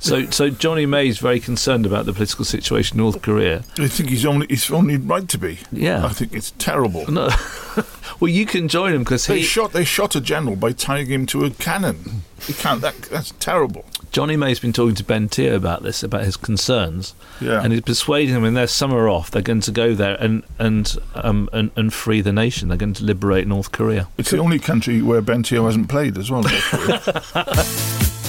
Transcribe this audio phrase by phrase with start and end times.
[0.00, 3.58] So, so Johnny May is very concerned about the political situation in North Korea.
[3.78, 5.58] I think he's only he's only right to be.
[5.70, 6.04] Yeah.
[6.06, 7.10] I think it's terrible.
[7.10, 7.28] No,
[8.20, 11.06] well, you can join him because They he, shot they shot a general by tying
[11.08, 12.22] him to a cannon.
[12.48, 12.80] You can't.
[12.80, 13.84] That that's terrible.
[14.10, 17.62] Johnny May's been talking to Ben Te'o about this, about his concerns, Yeah.
[17.62, 20.96] and he's persuading him when their summer off, they're going to go there and and
[21.14, 22.68] um and, and free the nation.
[22.68, 24.08] They're going to liberate North Korea.
[24.16, 26.42] It's the only country where Ben Bentio hasn't played as well.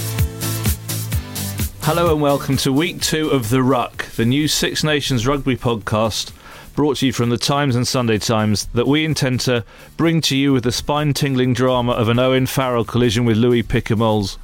[1.94, 6.32] Hello and welcome to week two of The Ruck, the new Six Nations rugby podcast
[6.74, 9.66] brought to you from the Times and Sunday Times that we intend to
[9.98, 13.62] bring to you with the spine tingling drama of an Owen Farrell collision with Louis
[13.62, 14.38] Picamoles,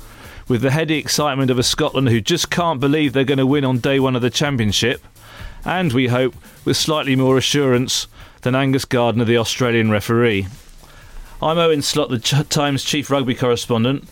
[0.49, 3.63] with the heady excitement of a Scotland who just can't believe they're going to win
[3.63, 5.01] on day one of the championship,
[5.63, 8.07] and we hope with slightly more assurance
[8.41, 10.47] than Angus Gardner, the Australian referee.
[11.41, 14.03] I'm Owen Slot, the Times chief rugby correspondent.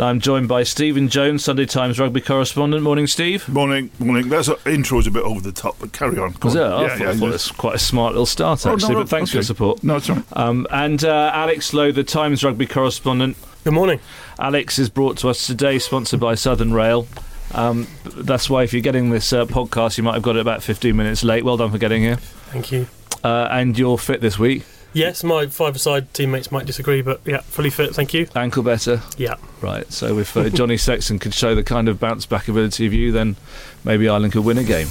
[0.00, 2.82] And I'm joined by Stephen Jones, Sunday Times rugby correspondent.
[2.82, 3.46] Morning, Steve.
[3.50, 4.30] morning, morning.
[4.30, 6.32] That's uh, intro's a bit over the top, but carry on.
[6.32, 6.62] Go Was it?
[6.62, 6.84] on.
[6.86, 8.94] I thought, I thought it was quite a smart little start, Oh, no, actually.
[8.94, 9.84] no, but thanks for your support.
[9.84, 10.24] No, it's all right.
[10.32, 13.36] Um, and uh, Alex Lowe, the Times rugby correspondent.
[13.62, 14.00] Good morning.
[14.38, 17.06] Alex is brought to us today, sponsored by Southern Rail.
[17.52, 20.62] Um, that's why if you're getting this uh, podcast, you might have got it about
[20.62, 21.44] 15 minutes late.
[21.44, 22.16] Well done for getting here.
[22.16, 22.86] Thank you.
[23.22, 24.64] Uh, and you're fit this week.
[24.92, 27.94] Yes, my five-a-side teammates might disagree, but yeah, fully fit.
[27.94, 28.26] Thank you.
[28.34, 29.02] Ankle better.
[29.16, 29.36] Yeah.
[29.60, 29.90] Right.
[29.92, 33.12] So if uh, Johnny Sexton could show the kind of bounce back ability of you,
[33.12, 33.36] then
[33.84, 34.88] maybe Ireland could win a game.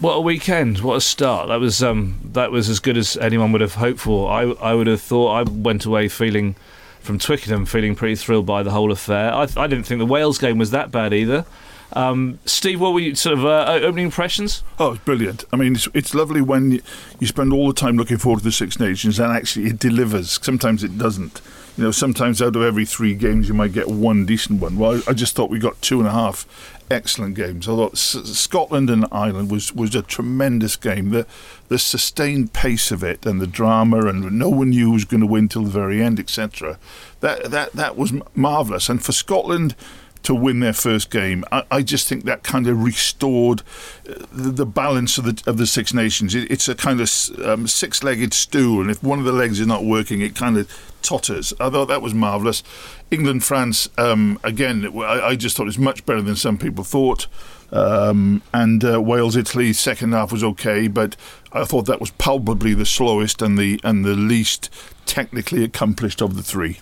[0.00, 0.80] What a weekend!
[0.80, 1.48] What a start!
[1.48, 4.30] That was um, that was as good as anyone would have hoped for.
[4.30, 5.30] I I would have thought.
[5.30, 6.56] I went away feeling
[7.00, 9.32] from Twickenham feeling pretty thrilled by the whole affair.
[9.32, 11.46] I, I didn't think the Wales game was that bad either.
[11.94, 14.62] Um, Steve, what were your sort of uh, opening impressions?
[14.78, 15.44] Oh, it's brilliant.
[15.52, 16.82] I mean, it's, it's lovely when you,
[17.20, 20.38] you spend all the time looking forward to the Six Nations and actually it delivers.
[20.42, 21.40] Sometimes it doesn't.
[21.76, 24.78] You know, sometimes out of every three games you might get one decent one.
[24.78, 26.46] Well, I, I just thought we got two and a half
[26.90, 27.68] excellent games.
[27.68, 31.10] I thought S- Scotland and Ireland was, was a tremendous game.
[31.10, 31.26] The
[31.68, 35.22] the sustained pace of it and the drama and no one knew who was going
[35.22, 36.78] to win till the very end, etc.
[37.20, 38.88] That that that was marvelous.
[38.88, 39.74] And for Scotland
[40.24, 41.44] to win their first game.
[41.52, 43.62] I, I just think that kind of restored
[44.08, 46.34] uh, the, the balance of the of the Six Nations.
[46.34, 47.10] It, it's a kind of
[47.44, 50.68] um, six-legged stool, and if one of the legs is not working, it kind of
[51.02, 51.52] totters.
[51.60, 52.62] I thought that was marvellous.
[53.10, 54.90] England France um, again.
[54.98, 57.26] I, I just thought it was much better than some people thought.
[57.72, 61.16] Um, and uh, Wales Italy second half was okay, but
[61.52, 64.70] I thought that was palpably the slowest and the and the least
[65.06, 66.78] technically accomplished of the three.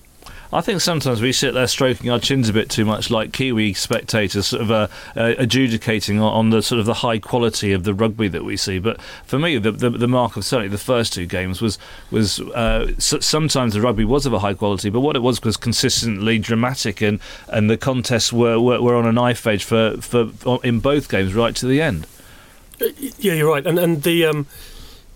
[0.53, 3.73] I think sometimes we sit there stroking our chins a bit too much, like Kiwi
[3.73, 7.95] spectators, sort of uh, uh, adjudicating on, the sort of the high quality of the
[7.95, 8.79] rugby that we see.
[8.79, 11.79] But for me, the, the, the mark of certainly the first two games was
[12.11, 15.57] was uh, sometimes the rugby was of a high quality, but what it was was
[15.57, 20.31] consistently dramatic, and, and the contests were, were, were on a knife edge for, for
[20.63, 22.07] in both games right to the end.
[23.19, 23.67] Yeah, you're right.
[23.67, 24.47] And and the um,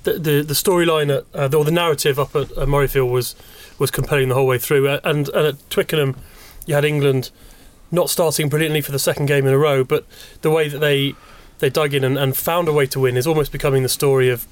[0.05, 3.35] the the, the storyline uh, or the narrative up at, at Murrayfield was
[3.79, 4.89] was compelling the whole way through.
[4.89, 6.17] Uh, And and at Twickenham,
[6.67, 7.31] you had England
[7.91, 10.05] not starting brilliantly for the second game in a row, but
[10.43, 11.15] the way that they
[11.59, 14.29] they dug in and, and found a way to win is almost becoming the story
[14.29, 14.47] of,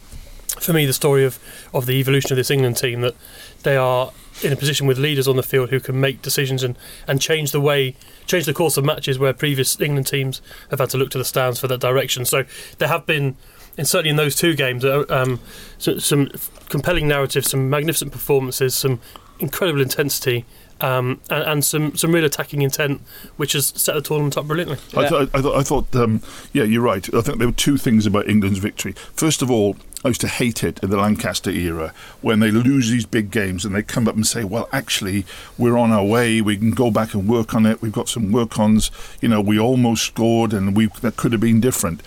[0.58, 1.38] for me, the story of
[1.72, 3.00] of the evolution of this England team.
[3.00, 3.15] That
[3.62, 4.12] they are
[4.42, 7.53] in a position with leaders on the field who can make decisions and, and change
[7.53, 7.94] the way,
[8.27, 11.24] change the course of matches where previous England teams have had to look to the
[11.24, 12.24] stands for that direction.
[12.24, 12.44] So
[12.78, 13.36] there have been,
[13.76, 15.41] and certainly in those two games, uh, um,
[15.78, 16.30] so, some
[16.68, 19.00] compelling narratives, some magnificent performances, some
[19.38, 20.44] incredible intensity.
[20.80, 23.00] Um, and, and some, some real attacking intent,
[23.36, 24.76] which has set the tournament up brilliantly.
[25.00, 26.21] I, thought, I thought, I thought, um,
[26.53, 27.15] yeah, you're right.
[27.15, 28.92] I think there were two things about England's victory.
[29.15, 32.91] First of all, I used to hate it in the Lancaster era when they lose
[32.91, 35.24] these big games and they come up and say, "Well, actually,
[35.56, 36.42] we're on our way.
[36.42, 37.80] We can go back and work on it.
[37.80, 38.91] We've got some work ons.
[39.22, 42.03] You know, we almost scored, and we that could have been different."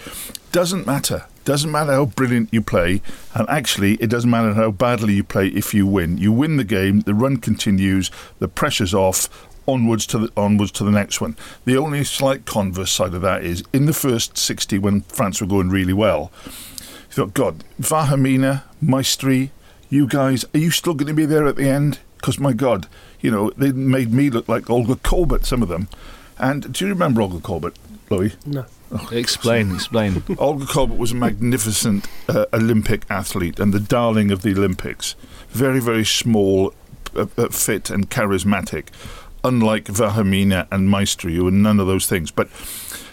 [0.52, 1.26] Doesn't matter.
[1.48, 3.02] Doesn't matter how brilliant you play,
[3.34, 6.18] and actually, it doesn't matter how badly you play if you win.
[6.18, 9.30] You win the game, the run continues, the pressure's off,
[9.66, 11.38] onwards to the onwards to the next one.
[11.64, 15.48] The only slight converse side of that is in the first 60 when France were
[15.48, 16.34] going really well.
[16.44, 16.52] You
[17.12, 19.52] thought, God, Vahaamahina, Maestri,
[19.90, 22.00] you guys, are you still going to be there at the end?
[22.18, 22.88] Because my God,
[23.22, 25.88] you know they made me look like Olga Korbut, some of them.
[26.38, 27.76] And do you remember Olga Korbut,
[28.10, 28.36] Louis?
[28.46, 28.66] No.
[29.12, 30.24] Explain, explain.
[30.38, 35.16] Olga Korbut was a magnificent uh, Olympic athlete and the darling of the Olympics.
[35.50, 36.74] Very, very small,
[37.16, 38.88] uh, uh, fit, and charismatic.
[39.44, 42.32] Unlike Vahaamahina and Maestri, who were none of those things.
[42.32, 42.50] But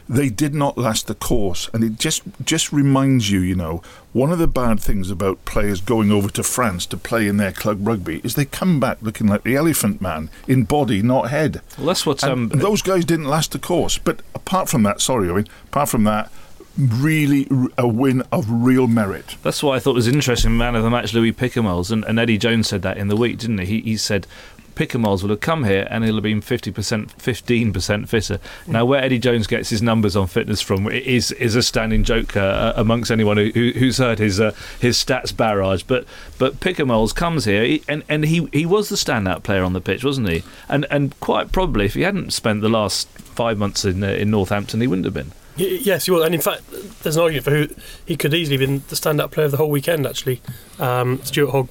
[0.08, 3.82] they did not last the course, and it just just reminds you, you know,
[4.14, 7.50] one of the bad things about players going over to France to play in their
[7.50, 11.61] club rugby is they come back looking like the Elephant Man in body, not head.
[11.76, 13.99] Well, that's what um, those guys didn't last the course.
[13.99, 15.49] But apart from that, sorry, Owen.
[15.66, 16.31] Apart from that,
[16.78, 19.34] really a win of real merit.
[19.43, 20.56] That's what I thought was interesting.
[20.56, 23.38] Man of the match, Louis Picamoles, and, and Eddie Jones said that in the week,
[23.38, 23.67] didn't he?
[23.67, 24.28] He, he said
[24.74, 28.38] Picamoles will have come here and he'll have been fifty percent, fifteen percent fitter.
[28.66, 32.36] Now, where Eddie Jones gets his numbers on fitness from is is a standing joke
[32.36, 35.82] uh, amongst anyone who, who, who's heard his uh, his stats barrage.
[35.82, 36.04] But
[36.38, 40.04] but Picamoles comes here and and he he was the standout player on the pitch,
[40.04, 40.42] wasn't he?
[40.68, 44.30] And and quite probably, if he hadn't spent the last five months in uh, in
[44.30, 45.32] Northampton, he wouldn't have been.
[45.56, 46.62] Yes, he was, and in fact,
[47.04, 47.68] there's an argument for who
[48.04, 50.04] he could easily have been the stand-up player of the whole weekend.
[50.04, 50.42] Actually,
[50.80, 51.68] um, Stuart Hogg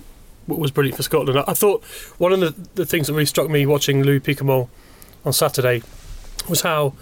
[0.47, 1.43] was brilliant for Scotland.
[1.47, 1.83] I, thought
[2.17, 4.69] one of the, the things that really struck me watching Louis Picamoles
[5.25, 5.81] on Saturday
[6.49, 6.93] was how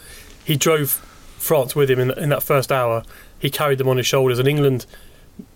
[0.44, 0.92] he drove
[1.38, 3.04] France with him in, in that first hour.
[3.40, 4.86] He carried them on his shoulders, and England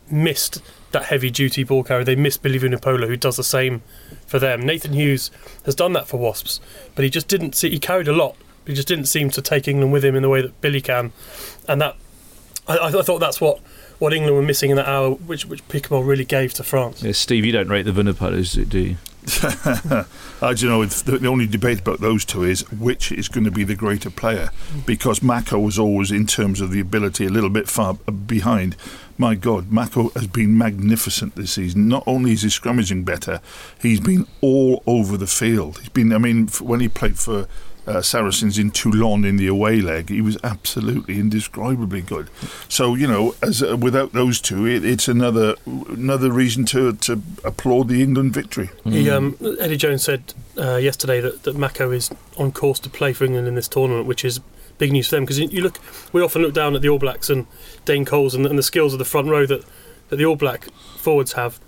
[0.09, 0.61] missed
[0.91, 2.03] that heavy-duty ball carrier.
[2.03, 3.81] They missed Billy Vunipola, who does the same
[4.25, 4.61] for them.
[4.61, 5.29] Nathan Hughes
[5.65, 6.59] has done that for Wasps,
[6.95, 7.69] but he just didn't see.
[7.69, 8.35] He carried a lot.
[8.63, 10.81] but He just didn't seem to take England with him in the way that Billy
[10.81, 11.11] can,
[11.67, 11.95] and that
[12.67, 13.59] I, I thought that's what,
[13.99, 17.03] what England were missing in that hour, which which Picamoles really gave to France.
[17.03, 18.97] Yeah, Steve, you don't rate the Vunipolas, do you?
[20.41, 20.85] I don't know.
[20.85, 24.11] The, the only debate about those two is which is going to be the greater
[24.11, 24.51] player,
[24.85, 28.75] because Mako was always, in terms of the ability, a little bit far behind.
[29.17, 31.87] My God, Mako has been magnificent this season.
[31.87, 33.39] Not only is he scrummaging better,
[33.81, 35.79] he's been all over the field.
[35.79, 36.13] He's been.
[36.13, 37.47] I mean, when he played for.
[37.87, 42.29] Uh, Saracens in Toulon in the away leg, he was absolutely indescribably good.
[42.67, 47.21] So you know, as uh, without those two, it, it's another another reason to to
[47.43, 48.69] applaud the England victory.
[48.83, 53.13] He, um, Eddie Jones said uh, yesterday that, that Mako is on course to play
[53.13, 54.39] for England in this tournament, which is
[54.77, 55.79] big news for them because you, you look,
[56.13, 57.47] we often look down at the All Blacks and
[57.85, 59.63] Dane Coles and, and the skills of the front row that,
[60.09, 60.65] that the All Black
[60.97, 61.59] forwards have.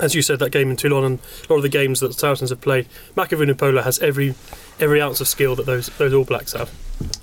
[0.00, 2.14] As you said, that game in Toulon and a lot of the games that the
[2.14, 4.34] Saracens have played, Mako Vunipola has every
[4.80, 6.72] every ounce of skill that those those All Blacks have.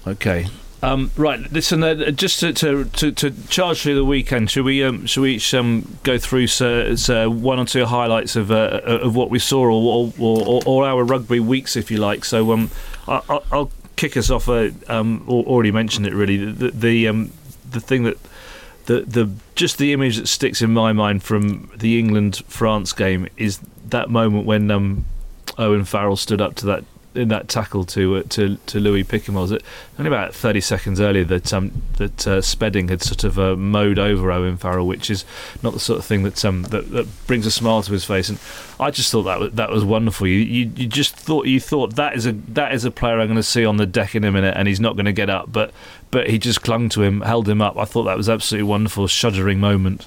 [0.08, 0.48] Okay.
[0.84, 1.84] Um, right, listen.
[1.84, 5.36] Uh, just to, to, to, to charge through the weekend, should we um, should we
[5.36, 9.38] each um, go through so, so one or two highlights of uh, of what we
[9.38, 12.26] saw, or, or, or, or our rugby weeks, if you like.
[12.26, 12.72] So um,
[13.08, 14.50] I, I'll, I'll kick us off.
[14.50, 16.16] Uh, um, already mentioned it.
[16.16, 17.32] Really, the the, um,
[17.70, 18.18] the thing that
[18.86, 23.28] the the just the image that sticks in my mind from the England France game
[23.38, 25.06] is that moment when um,
[25.58, 26.84] Owen Farrell stood up to that
[27.14, 29.52] in that tackle to uh, to to Louis Picamoles.
[29.52, 29.64] It
[30.00, 34.00] only about thirty seconds earlier that um that uh, Spedding had sort of uh, mowed
[34.00, 35.26] over Owen Farrell, which is
[35.62, 38.30] not the sort of thing that um that, that brings a smile to his face.
[38.30, 38.40] And
[38.80, 40.28] I just thought that was, that was wonderful.
[40.28, 43.28] You, you you just thought you thought that is a that is a player I'm
[43.28, 45.30] going to see on the deck in a minute, and he's not going to get
[45.30, 45.72] up, but
[46.12, 47.78] but he just clung to him, held him up.
[47.78, 50.06] I thought that was absolutely wonderful, shuddering moment.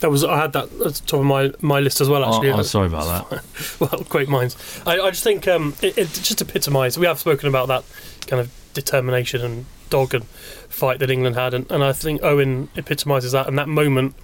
[0.00, 2.24] That was I had that at the top of my, my list as well.
[2.24, 3.44] Actually, Oh, I'm sorry about that.
[3.80, 4.56] well, great minds.
[4.86, 6.98] I, I just think um, it, it just epitomised.
[6.98, 7.84] We have spoken about that
[8.26, 10.24] kind of determination and dog and
[10.68, 13.48] fight that England had, and, and I think Owen epitomises that.
[13.48, 14.14] And that moment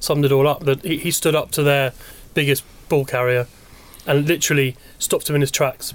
[0.00, 0.64] summed it all up.
[0.64, 1.92] That he, he stood up to their
[2.34, 3.46] biggest ball carrier
[4.06, 5.94] and literally stopped him in his tracks.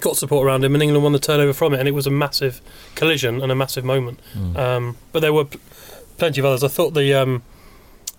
[0.00, 1.78] Got support around him, and England won the turnover from it.
[1.78, 2.60] And it was a massive
[2.96, 4.18] collision and a massive moment.
[4.56, 5.60] Um, but there were pl-
[6.18, 6.64] plenty of others.
[6.64, 7.42] I thought the um,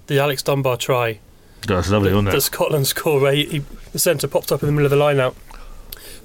[0.07, 1.19] the Alex Dunbar try
[1.67, 2.41] That's lovely, wasn't the it?
[2.41, 3.59] Scotland score where he, he,
[3.91, 5.35] the centre popped up in the middle of the line out,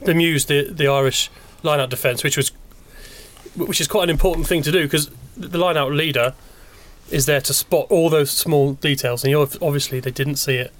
[0.04, 1.30] bemused the the Irish
[1.62, 2.52] line out defence, which was
[3.56, 6.34] which is quite an important thing to do because the line out leader
[7.10, 10.72] is there to spot all those small details, and you obviously they didn't see it.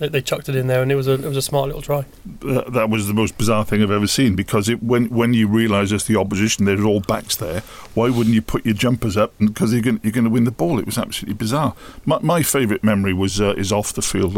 [0.00, 1.82] They, they chucked it in there, and it was a it was a smart little
[1.82, 2.06] try.
[2.40, 5.46] that, that was the most bizarre thing I've ever seen because it, when when you
[5.46, 7.60] realise as the opposition there's all backs there,
[7.94, 10.50] why wouldn't you put your jumpers up because you're going you're going to win the
[10.50, 10.78] ball?
[10.78, 11.74] It was absolutely bizarre.
[12.06, 14.34] My, my favourite memory was uh, is off the field.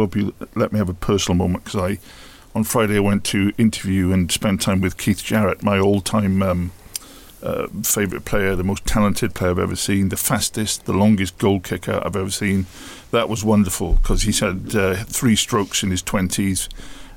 [0.56, 1.98] Let me have a personal moment because I
[2.56, 6.42] on Friday I went to interview and spend time with Keith Jarrett, my all-time.
[6.42, 6.72] Um,
[7.42, 11.58] uh, favourite player, the most talented player I've ever seen, the fastest, the longest goal
[11.58, 12.66] kicker I've ever seen.
[13.12, 16.68] That was wonderful because he's had uh, three strokes in his 20s.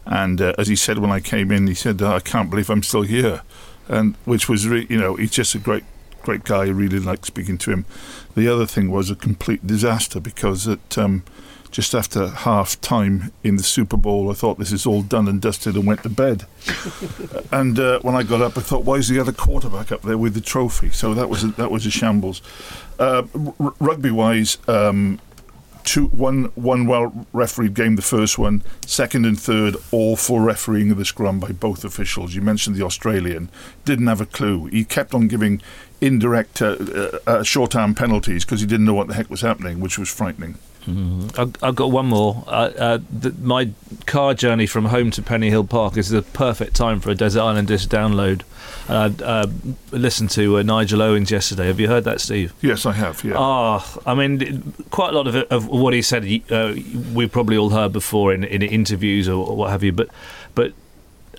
[0.06, 2.84] And uh, as he said when I came in, he said, "I can't believe I'm
[2.84, 3.42] still here,"
[3.88, 5.84] and which was, re- you know, he's just a great,
[6.22, 6.66] great guy.
[6.66, 7.86] I really liked speaking to him.
[8.36, 11.24] The other thing was a complete disaster because at um,
[11.72, 15.42] just after half time in the Super Bowl, I thought this is all done and
[15.42, 16.46] dusted and went to bed.
[17.52, 20.18] and uh, when I got up, I thought, why is the other quarterback up there
[20.18, 20.92] with the trophy?
[20.92, 22.42] So that was a, that was a shambles.
[23.00, 23.24] Uh,
[23.60, 25.20] r- rugby wise, um,
[25.86, 30.92] two, one, one well refereed game, the first one, second and third, all for refereeing
[30.92, 32.36] of the scrum by both officials.
[32.36, 33.50] You mentioned the Australian,
[33.86, 34.66] didn't have a clue.
[34.66, 35.62] He kept on giving
[36.02, 39.42] indirect uh, uh, uh, short arm penalties because he didn't know what the heck was
[39.42, 40.56] happening, which was frightening.
[40.88, 41.40] Mm-hmm.
[41.40, 42.44] I've, I've got one more.
[42.48, 43.72] Uh, uh, the, my
[44.06, 47.68] car journey from home to Pennyhill Park is the perfect time for a Desert Island
[47.68, 48.44] Disc download.
[48.88, 49.48] I uh,
[49.92, 51.68] listened to uh, Nigel Owens yesterday.
[51.68, 52.54] Have you heard that, Steve?
[52.62, 53.24] Yes, I have.
[53.24, 53.34] Yeah.
[53.36, 56.76] Oh, I mean, quite a lot of, it, of what he said, uh,
[57.14, 59.92] we've probably all heard before in, in interviews or what have you.
[59.92, 60.10] But,
[60.54, 60.74] but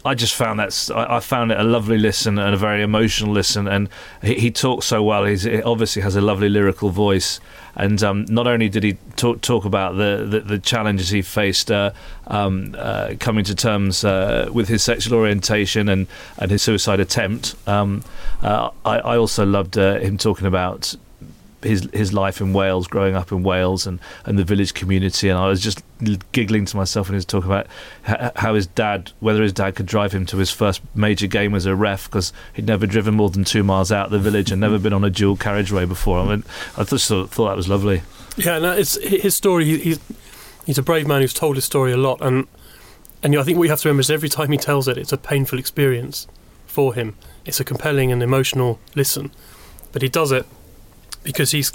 [0.04, 3.66] I just found that I found it a lovely listen and a very emotional listen,
[3.66, 3.88] and
[4.22, 5.24] he, he talks so well.
[5.24, 7.40] He's, he obviously has a lovely lyrical voice,
[7.76, 11.70] and um, not only did he talk, talk about the, the, the challenges he faced
[11.70, 11.92] uh,
[12.26, 16.06] um, uh, coming to terms uh, with his sexual orientation and,
[16.38, 18.02] and his suicide attempt, um,
[18.42, 20.94] uh, I, I, also loved uh, him talking about
[21.66, 25.28] his his life in Wales, growing up in Wales, and, and the village community.
[25.28, 25.82] And I was just
[26.32, 27.66] giggling to myself when he was talking about
[28.36, 31.66] how his dad, whether his dad could drive him to his first major game as
[31.66, 34.60] a ref, because he'd never driven more than two miles out of the village and
[34.60, 36.18] never been on a dual carriageway before.
[36.18, 36.44] I mean,
[36.76, 38.02] I just thought, thought that was lovely.
[38.36, 39.64] Yeah, no, it's his story.
[39.64, 39.98] He's
[40.64, 42.46] he's a brave man who's told his story a lot, and
[43.22, 44.88] and you know, I think what you have to remember is every time he tells
[44.88, 46.26] it, it's a painful experience
[46.66, 47.16] for him.
[47.44, 49.30] It's a compelling and emotional listen,
[49.92, 50.46] but he does it
[51.26, 51.72] because he's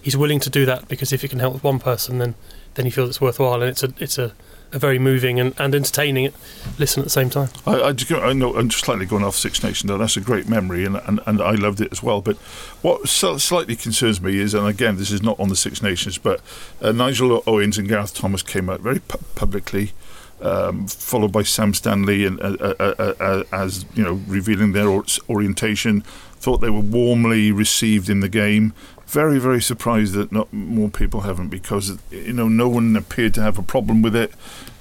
[0.00, 2.34] he's willing to do that because if it can help one person, then
[2.74, 4.32] then he feels it's worthwhile, and it's a it's a,
[4.72, 6.32] a very moving and, and entertaining
[6.78, 7.50] listen at the same time.
[7.66, 9.98] I, I, I know I'm just slightly going off Six Nations though.
[9.98, 12.20] That's a great memory, and, and, and I loved it as well.
[12.22, 12.36] But
[12.82, 16.40] what slightly concerns me is, and again, this is not on the Six Nations, but
[16.80, 19.92] uh, Nigel Owens and Gareth Thomas came out very pu- publicly.
[20.38, 24.86] Um, followed by Sam Stanley, and uh, uh, uh, uh as you know, revealing their
[24.86, 26.04] or- orientation,
[26.38, 28.72] thought they were warmly received in the game.
[29.06, 33.42] Very, very surprised that not more people haven't because you know no one appeared to
[33.42, 34.32] have a problem with it,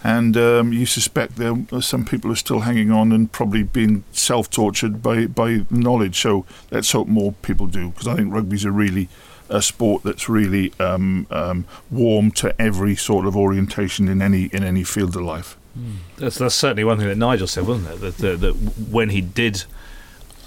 [0.03, 5.03] and um, you suspect there some people are still hanging on and probably being self-tortured
[5.03, 6.19] by by knowledge.
[6.19, 9.09] So let's hope more people do because I think rugby's a really
[9.47, 14.63] a sport that's really um, um, warm to every sort of orientation in any in
[14.63, 15.55] any field of life.
[15.77, 15.97] Mm.
[16.17, 18.01] That's, that's certainly one thing that Nigel said, wasn't it?
[18.01, 18.53] That, that, that
[18.89, 19.65] when he did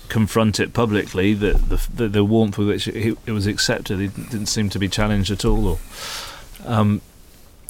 [0.08, 1.52] confront it publicly, the
[1.94, 5.30] the, the warmth with which it, it was accepted, it didn't seem to be challenged
[5.30, 5.68] at all.
[5.68, 5.78] Or,
[6.64, 7.00] um,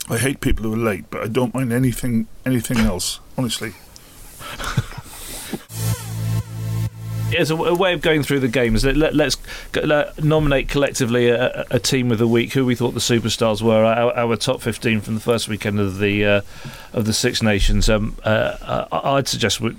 [0.09, 3.75] I hate people who are late, but I don't mind anything anything else, honestly.
[7.37, 9.37] as a, a, way of going through the games, let, us
[9.75, 12.53] let, nominate collectively a, a, team of the week.
[12.53, 13.85] Who we thought the superstars were.
[13.85, 16.41] Our, our top fifteen from the first weekend of the uh,
[16.93, 17.89] of the Six Nations.
[17.89, 19.77] Um, uh, I'd suggest we,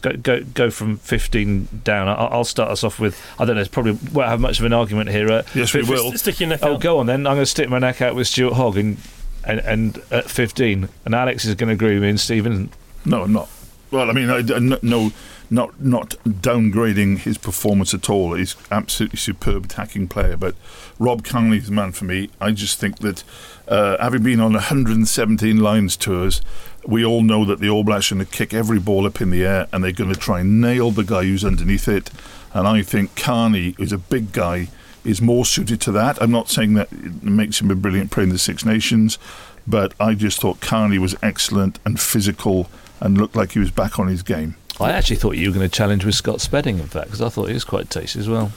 [0.00, 2.08] go, go go from fifteen down.
[2.08, 3.20] I'll start us off with.
[3.38, 3.62] I don't know.
[3.62, 5.30] It's probably won't have much of an argument here.
[5.30, 6.12] Uh, yes, we will.
[6.12, 6.80] Stick your neck oh, out.
[6.80, 7.26] go on then.
[7.26, 8.98] I'm going to stick my neck out with Stuart Hogg and
[9.44, 10.88] and, and at fifteen.
[11.04, 12.70] And Alex is going to agree with me, and Stephen.
[13.04, 13.48] No, I'm not.
[13.90, 15.12] Well, I mean, I, I, no
[15.50, 18.34] not not downgrading his performance at all.
[18.34, 20.36] He's absolutely superb attacking player.
[20.36, 20.54] But
[20.98, 22.30] Rob Kearney is the man for me.
[22.40, 23.22] I just think that
[23.68, 26.42] uh, having been on 117 Lions tours,
[26.86, 29.30] we all know that the All Blacks are going to kick every ball up in
[29.30, 32.10] the air and they're going to try and nail the guy who's underneath it.
[32.52, 34.68] And I think Kearney is a big guy.
[35.04, 36.20] Is more suited to that.
[36.20, 39.18] I'm not saying that it makes him a brilliant player in the Six Nations,
[39.64, 44.00] but I just thought Kearney was excellent and physical and looked like he was back
[44.00, 44.56] on his game.
[44.80, 47.28] I actually thought you were going to challenge with Scott Spedding, in fact, because I
[47.28, 48.52] thought he was quite tasty as well.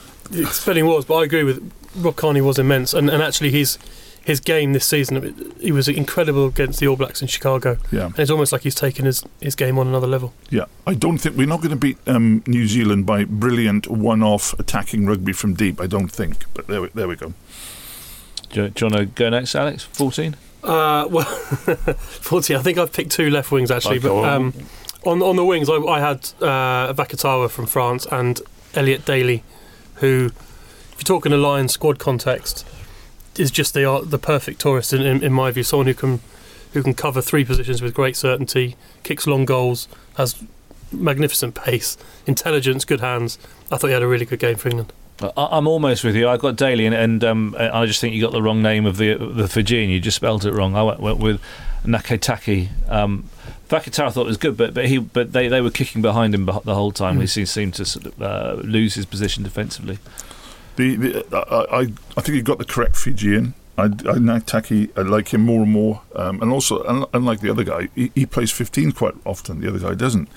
[0.50, 3.78] Spedding was, but I agree with Rob Kearney was immense, and, and actually his
[4.22, 7.78] his game this season he was incredible against the All Blacks in Chicago.
[7.90, 10.34] Yeah, and it's almost like he's taken his, his game on another level.
[10.50, 14.52] Yeah, I don't think we're not going to beat um, New Zealand by brilliant one-off
[14.58, 15.80] attacking rugby from deep.
[15.80, 17.32] I don't think, but there we, there we go.
[18.50, 19.84] Do you, do you want to go next, Alex?
[19.84, 20.36] Fourteen.
[20.62, 22.56] Uh, well, fourteen.
[22.56, 24.22] I think I've picked two left wings actually, but.
[24.22, 24.52] Um,
[25.04, 28.40] on on the wings, I, I had uh, Vakatawa from France and
[28.74, 29.42] Elliot Daly,
[29.96, 32.66] who, if you're talking a Lions squad context,
[33.38, 35.62] is just the the perfect tourist in, in, in, my view.
[35.62, 36.20] Someone who can
[36.72, 40.42] who can cover three positions with great certainty, kicks long goals, has
[40.92, 43.38] magnificent pace, intelligence, good hands.
[43.70, 44.92] I thought he had a really good game for England.
[45.36, 46.28] I'm almost with you.
[46.28, 48.96] I got Daly, and, and um, I just think you got the wrong name of
[48.96, 49.90] the the Fijian.
[49.90, 50.74] You just spelled it wrong.
[50.74, 51.40] I went with
[51.84, 52.68] Nakaitaci.
[52.88, 53.28] Um,
[53.68, 56.74] Vakatawa thought was good, but but he but they, they were kicking behind him the
[56.74, 57.18] whole time.
[57.18, 57.20] Mm.
[57.20, 59.98] He seemed, seemed to sort of, uh, lose his position defensively.
[60.76, 61.80] The, the I, I
[62.16, 63.54] I think he got the correct Fijian.
[63.78, 67.50] I, I Nakaitaci, I like him more and more, um, and also un- unlike the
[67.50, 69.60] other guy, he, he plays 15 quite often.
[69.60, 70.28] The other guy doesn't.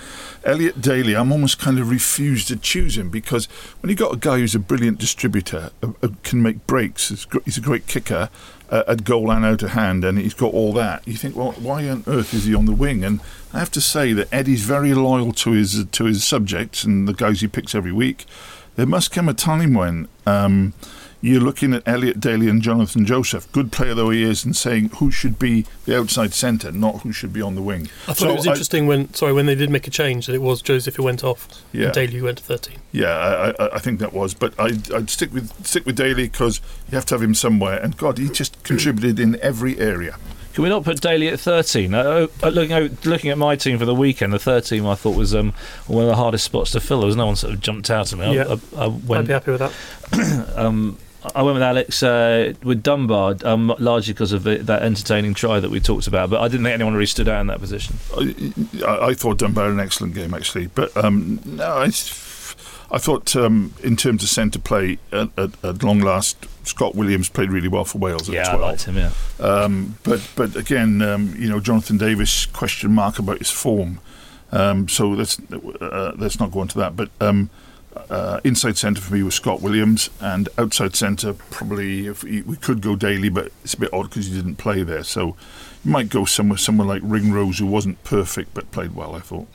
[0.45, 3.47] Elliot Daly, I'm almost kind of refused to choose him because
[3.81, 7.09] when you got a guy who's a brilliant distributor, uh, uh, can make breaks,
[7.43, 8.29] he's a great kicker
[8.73, 11.07] uh, at goal and out of hand, and he's got all that.
[11.07, 13.03] You think, well, why on earth is he on the wing?
[13.03, 13.19] And
[13.53, 17.13] I have to say that Eddie's very loyal to his to his subjects and the
[17.13, 18.25] guys he picks every week.
[18.75, 20.73] There must come a time when um,
[21.23, 24.89] you're looking at Elliot Daly and Jonathan Joseph, good player though he is, and saying
[24.97, 27.83] who should be the outside centre, not who should be on the wing.
[28.07, 30.35] I thought So it was interesting when sorry when they did make a change that
[30.35, 31.85] it was Joseph who went off Yeah.
[31.85, 32.75] and Daly who went to 13.
[32.91, 36.27] Yeah, I, I, I think that was, but I'd, I'd stick with stick with Daly
[36.27, 36.59] because
[36.91, 37.79] you have to have him somewhere.
[37.79, 40.17] And God, he just contributed in every area.
[40.53, 41.95] Can we not put Daly at 13?
[41.95, 44.93] Uh, uh, looking, at, looking at my team for the weekend, the third team I
[44.93, 45.51] thought was um,
[45.87, 46.99] one of the hardest spots to fill.
[46.99, 48.25] There was no one sort of jumped out at me.
[48.25, 48.57] I- Yeah.
[48.77, 50.53] I, I, I'd be happy with that.
[50.55, 50.99] um,
[51.35, 55.59] I went with Alex uh, with Dunbar, um, largely because of the, that entertaining try
[55.59, 56.29] that we talked about.
[56.29, 57.97] But I didn't think anyone really stood out in that position.
[58.85, 63.35] I, I thought Dunbar had an excellent game actually, but um, no, I, I thought
[63.35, 67.67] um, in terms of centre play at, at, at long last, Scott Williams played really
[67.67, 68.97] well for Wales at Yeah, I liked him.
[68.97, 69.11] Yeah.
[69.39, 73.99] Um, but but again, um, you know, Jonathan Davies question mark about his form.
[74.51, 76.95] Um, so let's uh, let's not go into that.
[76.95, 77.49] But um,
[78.09, 82.55] uh, inside centre for me was Scott Williams, and outside centre probably if we, we
[82.57, 85.03] could go Daly, but it's a bit odd because he didn't play there.
[85.03, 85.35] So
[85.83, 89.15] you might go somewhere somewhere like Ringrose, who wasn't perfect but played well.
[89.15, 89.47] I thought.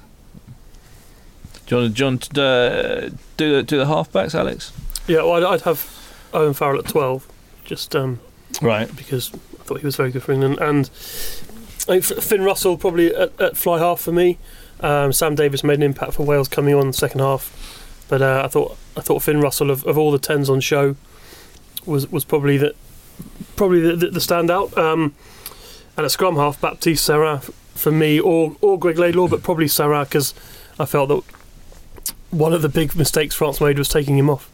[1.67, 4.73] Do you want to, do, you want to uh, do, the, do the halfbacks, Alex?
[5.07, 7.27] Yeah, well, I'd, I'd have Owen Farrell at 12,
[7.65, 8.21] just um,
[8.63, 8.95] Right.
[8.97, 10.59] because I thought he was very good for England.
[10.61, 10.89] And
[11.89, 14.39] I think Finn Russell probably at, at fly half for me.
[14.81, 17.68] Um, Sam Davies made an impact for Wales coming on the second half,
[18.09, 20.97] but uh, I thought I thought Finn Russell of, of all the tens on show
[21.87, 22.75] was was probably the
[23.57, 24.77] probably the, the, the standout.
[24.77, 25.15] Um,
[25.97, 27.43] and at scrum half, Baptiste Serin
[27.75, 30.35] for me, or or Greg Laidlaw, but probably Serin because
[30.79, 31.23] I felt that
[32.31, 34.51] one of the big mistakes France made was taking him off.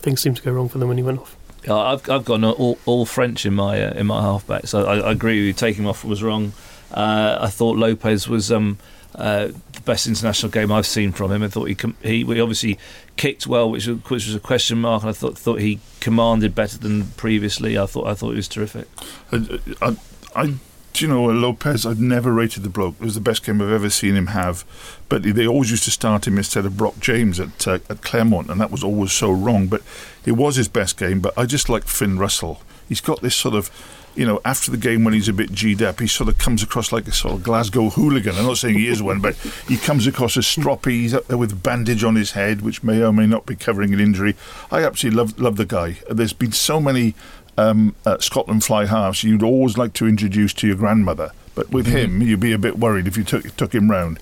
[0.00, 1.36] Things seemed to go wrong for them when he went off.
[1.64, 4.98] Yeah, I've I've gone all, all French in my uh, in my halfback, so I,
[4.98, 5.52] I agree with you.
[5.52, 6.52] Taking him off was wrong.
[6.92, 8.78] Uh, I thought Lopez was um,
[9.14, 9.48] uh,
[9.80, 11.42] the best international game I've seen from him.
[11.42, 12.78] I thought he he, he obviously
[13.16, 15.02] kicked well, which was, which was a question mark.
[15.02, 17.78] And I thought thought he commanded better than previously.
[17.78, 18.86] I thought I thought he was terrific.
[19.32, 19.96] I, I,
[20.34, 20.54] I
[20.92, 21.86] do you know Lopez?
[21.86, 22.96] I've never rated the bloke.
[23.00, 24.64] It was the best game I've ever seen him have.
[25.08, 28.50] But they always used to start him instead of Brock James at uh, at Clermont,
[28.50, 29.66] and that was always so wrong.
[29.68, 29.82] But
[30.24, 31.20] it was his best game.
[31.20, 32.60] But I just like Finn Russell.
[32.90, 33.70] He's got this sort of.
[34.16, 36.64] You know, after the game when he's a bit G'd up, he sort of comes
[36.64, 38.34] across like a sort of Glasgow hooligan.
[38.34, 39.36] I'm not saying he is one, but
[39.68, 40.90] he comes across as stroppy.
[40.90, 43.54] He's up there with a bandage on his head, which may or may not be
[43.54, 44.34] covering an injury.
[44.68, 45.98] I absolutely love love the guy.
[46.10, 47.14] There's been so many
[47.56, 51.30] um, uh, Scotland fly halves you'd always like to introduce to your grandmother.
[51.54, 54.18] But with him, you'd be a bit worried if you took took him round.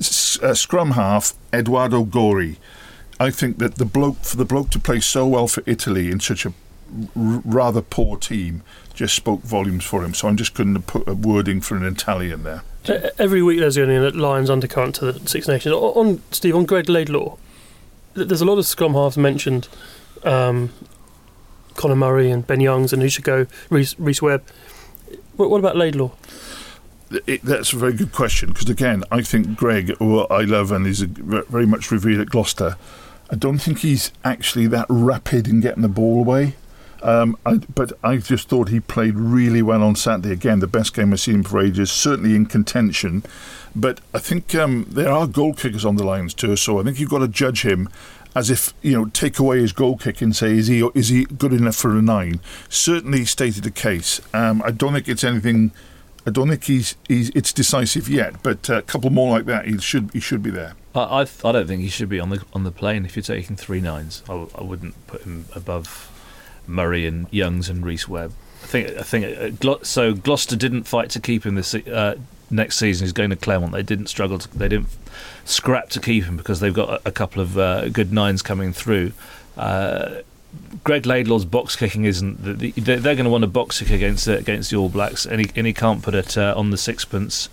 [0.00, 2.58] S- uh, scrum half, Edoardo Gori.
[3.18, 6.20] I think that the bloke for the bloke to play so well for Italy in
[6.20, 6.52] such a
[7.16, 8.62] r- rather poor team
[8.94, 10.14] just spoke volumes for him.
[10.14, 12.62] So I'm just couldn't put a wording for an Italian there.
[13.18, 15.74] Every week there's going to be a Lions undercurrent to the Six Nations.
[15.74, 17.36] On Steve, on Greg Laidlaw,
[18.14, 19.68] th- there's a lot of scrum halves mentioned.
[20.24, 20.70] Um,
[21.74, 24.44] Conor Murray and Ben Youngs and who should go Rhys, Rhys Webb.
[25.36, 26.10] What, what about Laidlaw?
[27.26, 30.86] It, that's a very good question because again, I think Greg, who I love and
[30.86, 32.76] is a, very much revered at Gloucester,
[33.30, 36.54] I don't think he's actually that rapid in getting the ball away.
[37.02, 40.32] Um, I, but I just thought he played really well on Saturday.
[40.32, 41.90] Again, the best game I've seen him for ages.
[41.90, 43.22] Certainly in contention,
[43.74, 46.56] but I think um, there are goal kickers on the Lions too.
[46.56, 47.88] So I think you've got to judge him
[48.34, 51.24] as if you know take away his goal kick and say is he is he
[51.24, 52.40] good enough for a nine?
[52.68, 54.20] Certainly stated a case.
[54.34, 55.72] Um, I don't think it's anything.
[56.26, 59.78] I don't think he's, he's it's decisive yet, but a couple more like that, he
[59.78, 60.74] should he should be there.
[60.94, 63.22] I I, I don't think he should be on the on the plane if you're
[63.22, 64.22] taking three nines.
[64.28, 66.09] I, I wouldn't put him above
[66.70, 68.32] Murray and Youngs and Rhys Webb.
[68.62, 70.14] I think I think uh, so.
[70.14, 72.16] Gloucester didn't fight to keep him this uh,
[72.50, 73.06] next season.
[73.06, 73.72] He's going to Clermont.
[73.72, 74.38] They didn't struggle.
[74.38, 74.88] To, they didn't
[75.44, 78.72] scrap to keep him because they've got a, a couple of uh, good nines coming
[78.72, 79.12] through.
[79.56, 80.22] Uh,
[80.82, 82.42] Greg Laidlaw's box kicking isn't.
[82.42, 85.26] The, the, they're going to want a box kick against the, against the All Blacks,
[85.26, 87.48] and he, and he can't put it uh, on the sixpence.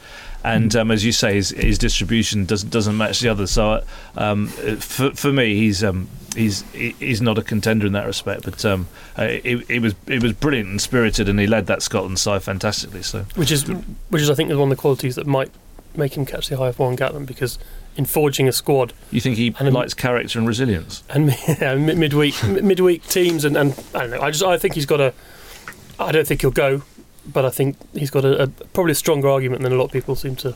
[0.54, 3.52] And um, as you say, his, his distribution doesn't doesn't match the others.
[3.52, 3.84] So
[4.16, 8.44] um, for for me, he's um, he's he's not a contender in that respect.
[8.44, 11.82] But um, uh, it, it was it was brilliant and spirited, and he led that
[11.82, 13.04] Scotland side fantastically.
[13.04, 13.64] So which is
[14.10, 15.52] which is I think is one of the qualities that might
[15.96, 17.58] make him catch the eye of Warren Gatland because
[17.98, 18.94] in forging a squad.
[19.12, 21.04] You think he and likes character and resilience?
[21.10, 24.22] And yeah, midweek midweek teams and, and I don't know.
[24.22, 25.14] I just I think he's got a.
[26.00, 26.84] I don't think he'll go,
[27.32, 29.92] but I think he's got a, a probably a stronger argument than a lot of
[29.92, 30.56] people seem to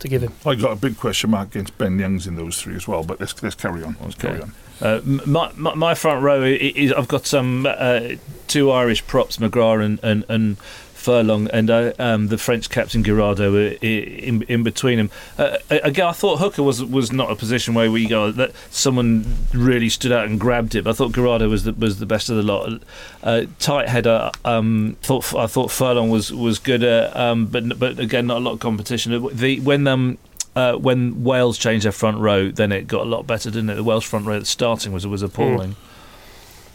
[0.00, 0.32] to give him.
[0.44, 3.20] I got a big question mark against Ben Youngs in those three as well, but
[3.20, 3.96] let's let's carry on.
[4.00, 4.28] Let's okay.
[4.28, 4.52] carry on.
[4.80, 8.12] Uh, my, my, my front row is I've got some uh,
[8.48, 10.56] two Irish props, McGrath and and, and
[11.00, 15.10] Furlong and uh, um, the French captain Guirado in, in between them.
[15.38, 19.24] Uh, again, I thought Hooker was was not a position where we go that someone
[19.54, 20.84] really stood out and grabbed it.
[20.84, 22.82] But I thought Guirado was the, was the best of the lot.
[23.22, 24.30] Uh, tight header.
[24.44, 28.40] Um, thought I thought Furlong was was good, uh, um, but but again, not a
[28.40, 29.12] lot of competition.
[29.32, 30.18] The when um.
[30.56, 33.76] Uh, when Wales changed their front row, then it got a lot better, didn't it?
[33.76, 35.76] The Welsh front row at starting was was appalling.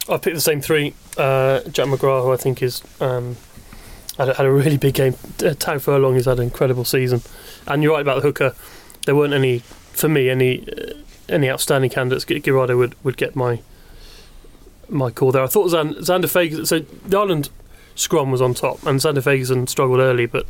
[0.07, 0.13] Mm.
[0.13, 0.93] I picked the same three.
[1.17, 3.35] Uh, Jack McGrath, who I think is um,
[4.17, 5.15] had a, had a really big game.
[5.43, 7.21] Uh, Furlong has had an incredible season,
[7.67, 8.55] and you're right about the hooker.
[9.05, 10.93] There weren't any, for me, any uh,
[11.27, 12.25] any outstanding candidates.
[12.25, 13.61] Guirado would, would get my
[14.89, 15.43] my call there.
[15.43, 16.67] I thought Zan, Zander Fagerson.
[16.67, 17.49] So the Ireland
[17.95, 20.45] scrum was on top, and Zander Fagerson struggled early, but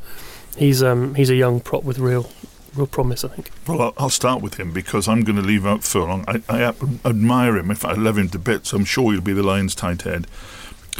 [0.57, 2.29] he's um, he's a young prop with real
[2.75, 3.51] real promise, I think.
[3.67, 6.25] Well, I'll start with him because I'm going to leave out Furlong.
[6.27, 6.73] I, I
[7.05, 7.71] admire him.
[7.71, 10.27] If I love him to bits, I'm sure he'll be the Lions' tight head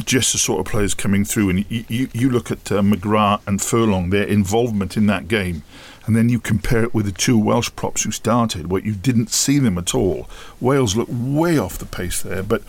[0.04, 1.50] just the sort of players coming through.
[1.50, 5.62] And you, you, you look at uh, McGrath and Furlong, their involvement in that game,
[6.06, 9.30] and then you compare it with the two Welsh props who started, where you didn't
[9.30, 10.28] see them at all.
[10.60, 12.42] Wales look way off the pace there.
[12.42, 12.62] But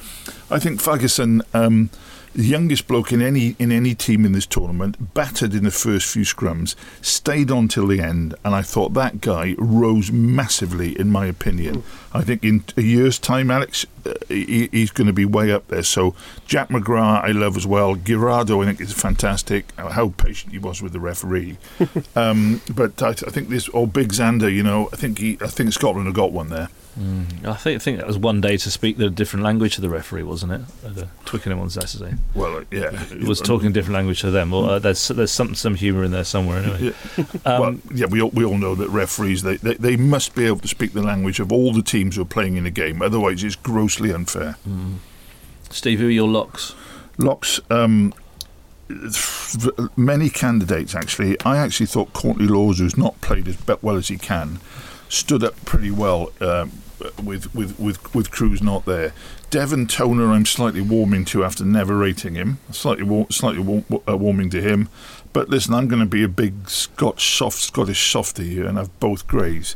[0.50, 1.42] I think Fagerson.
[1.54, 1.90] Um,
[2.38, 6.06] the youngest bloke in any in any team in this tournament, battered in the first
[6.06, 11.10] few scrums, stayed on till the end, and I thought that guy rose massively, in
[11.10, 11.84] my opinion.
[12.13, 13.88] I think in a year's time, Alex,
[14.28, 15.84] he, he's going to be way up there.
[15.84, 16.15] So
[16.46, 17.96] Jack McGrath, I love as well.
[17.96, 19.72] Guirado, I think is fantastic.
[19.78, 21.58] How patient he was with the referee.
[22.15, 25.48] um, but I, I, think this old Big Zander, you know, I think he, I
[25.48, 26.70] think Scotland have got one there.
[27.00, 27.46] Mm.
[27.46, 29.89] I think I think that was one day to speak the different language to the
[29.89, 30.62] referee, wasn't it?
[30.84, 32.15] At, uh, Twickenham on Saturday.
[32.34, 34.50] Well, uh, yeah, it was talking a different language to them.
[34.50, 36.93] Well, uh, there's there's some some humour in there somewhere anyway.
[37.17, 37.26] Yeah.
[37.46, 40.46] Um, well, yeah, we all, we all know that referees they, they they must be
[40.48, 43.02] able to speak the language of all the teams who are playing in a game.
[43.02, 43.56] Otherwise, it's
[43.98, 44.58] grossly unfair.
[44.68, 44.98] Mm.
[45.70, 46.76] Steve, who are your locks?
[47.18, 47.60] Locks.
[47.70, 48.14] Um,
[49.96, 51.40] many candidates actually.
[51.42, 54.60] I actually thought Courtney Lawes, who's not played as well as he can,
[55.10, 56.32] stood up pretty well.
[56.40, 56.72] Um,
[57.24, 59.14] with with with with Kruis not there.
[59.52, 62.58] Devin Toner, I'm slightly warming to after never rating him.
[62.72, 64.90] Slightly war- slightly war- uh, warming to him.
[65.32, 69.00] But listen, I'm going to be a big Scotch soft Scottish softy here and have
[69.00, 69.76] both greys.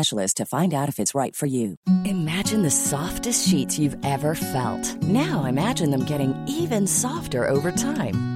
[0.01, 1.75] specialist to find out if it's right for you.
[2.05, 5.03] Imagine the softest sheets you've ever felt.
[5.03, 8.30] Now imagine them getting even softer over time.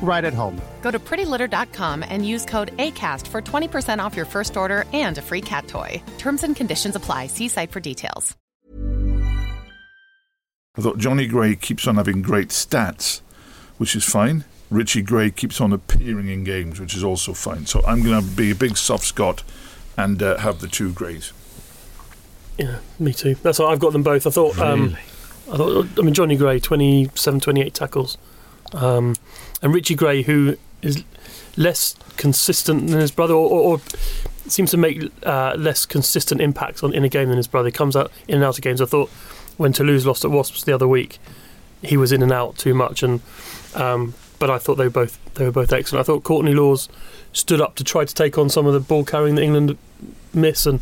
[0.00, 0.58] right at home.
[0.80, 5.22] Go to prettylitter.com and use code ACAST for 20% off your first order and a
[5.22, 6.02] free cat toy.
[6.16, 7.26] Terms and conditions apply.
[7.26, 8.36] See site for details.
[10.78, 13.20] I thought Johnny Gray keeps on having great stats,
[13.78, 14.44] which is fine.
[14.70, 17.66] Richie Gray keeps on appearing in games, which is also fine.
[17.66, 19.42] So I'm going to be a big soft Scot
[19.96, 21.32] and uh, have the two Grays.
[22.58, 23.34] Yeah, me too.
[23.36, 24.26] That's why I've got them both.
[24.26, 24.96] I thought, um,
[25.50, 28.18] I thought, I mean, Johnny Gray, 27, 28 tackles,
[28.72, 29.16] um,
[29.62, 31.04] and Richie Gray, who is
[31.56, 33.80] less consistent than his brother, or, or, or
[34.46, 37.68] seems to make uh, less consistent impacts on in a game than his brother.
[37.68, 38.80] He comes out in and out of games.
[38.80, 39.10] I thought
[39.56, 41.18] when Toulouse lost at Wasps the other week,
[41.82, 43.20] he was in and out too much, and
[43.74, 46.00] um, but I thought they were both they were both excellent.
[46.00, 46.88] I thought Courtney Lawes
[47.32, 49.76] stood up to try to take on some of the ball carrying that England
[50.32, 50.80] miss and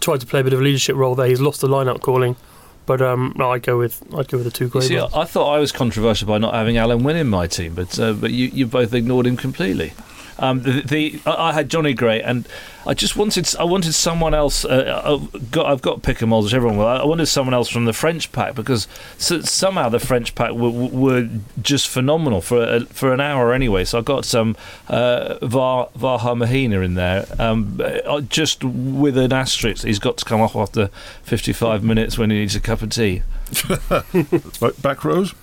[0.00, 1.26] tried to play a bit of a leadership role there.
[1.26, 2.36] He's lost the line-out calling,
[2.86, 4.98] but um, no, I'd go with I'd go with the two You see.
[4.98, 8.12] I thought I was controversial by not having Alun Wyn in my team, but uh,
[8.12, 9.92] but you, you both ignored him completely.
[10.38, 12.48] Um, the, the I I had Johnny Gray, and
[12.86, 14.64] I just wanted I wanted someone else.
[14.64, 16.86] Uh, I've got I've got Picamoles, which everyone will.
[16.86, 18.86] I wanted someone else from the French pack because
[19.18, 21.28] s somehow the French pack were, were
[21.62, 23.84] just phenomenal for a, for an hour anyway.
[23.84, 24.56] So I got some
[24.88, 29.84] uh, Var Varha Mahina in there, um, uh, just with an asterisk.
[29.84, 30.88] He's got to come off after
[31.22, 33.22] 55 minutes when he needs a cup of tea.
[34.82, 35.34] Back rows.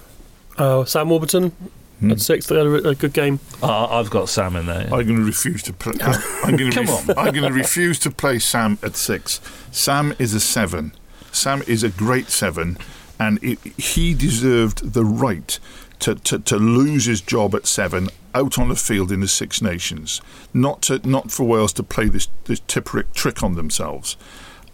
[0.57, 1.53] Uh, Sam Warburton
[2.01, 2.11] Hmm.
[2.11, 2.47] at six.
[2.47, 3.39] They had a, a good game.
[3.63, 4.81] Uh, I've got Sam in there.
[4.85, 5.93] I'm going to refuse to play.
[6.43, 9.39] I'm going to Come ref- I'm going to refuse to play Sam at six.
[9.71, 10.93] Sam is a seven.
[11.31, 12.77] Sam is a great seven,
[13.19, 15.57] and it, he deserved the right
[15.99, 19.61] to, to, to lose his job at seven out on the field in the Six
[19.61, 20.21] Nations,
[20.53, 24.17] not to not for Wales to play this this Tipuric trick on themselves.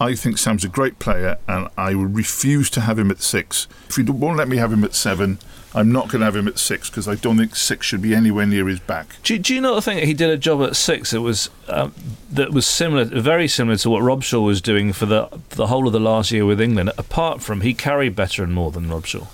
[0.00, 3.66] I think Sam's a great player, and I will refuse to have him at six.
[3.88, 5.38] If you don't- won't let me have him at seven,
[5.74, 8.14] I'm not going to have him at six because I don't think six should be
[8.14, 9.16] anywhere near his back.
[9.22, 11.92] Do, do you not think he did a job at six that was um,
[12.30, 15.92] that was similar, very similar to what Robshaw was doing for the the whole of
[15.92, 16.90] the last year with England?
[16.96, 19.26] Apart from he carried better and more than Robshaw.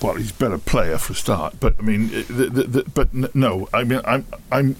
[0.00, 1.58] well, he's a better player for a start.
[1.58, 4.76] But I mean, uh, the, the, the, but n- no, I mean, I'm, I'm.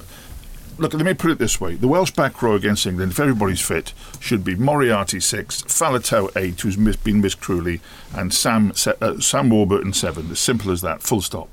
[0.83, 3.61] Look, let me put it this way: the Welsh back row against England, if everybody's
[3.61, 7.81] fit, should be Moriarty six, Faletau eight, who's miss, been missed cruelly,
[8.13, 10.33] and Sam uh, Sam Warburton seven.
[10.33, 11.01] As simple as that.
[11.01, 11.49] Full stop.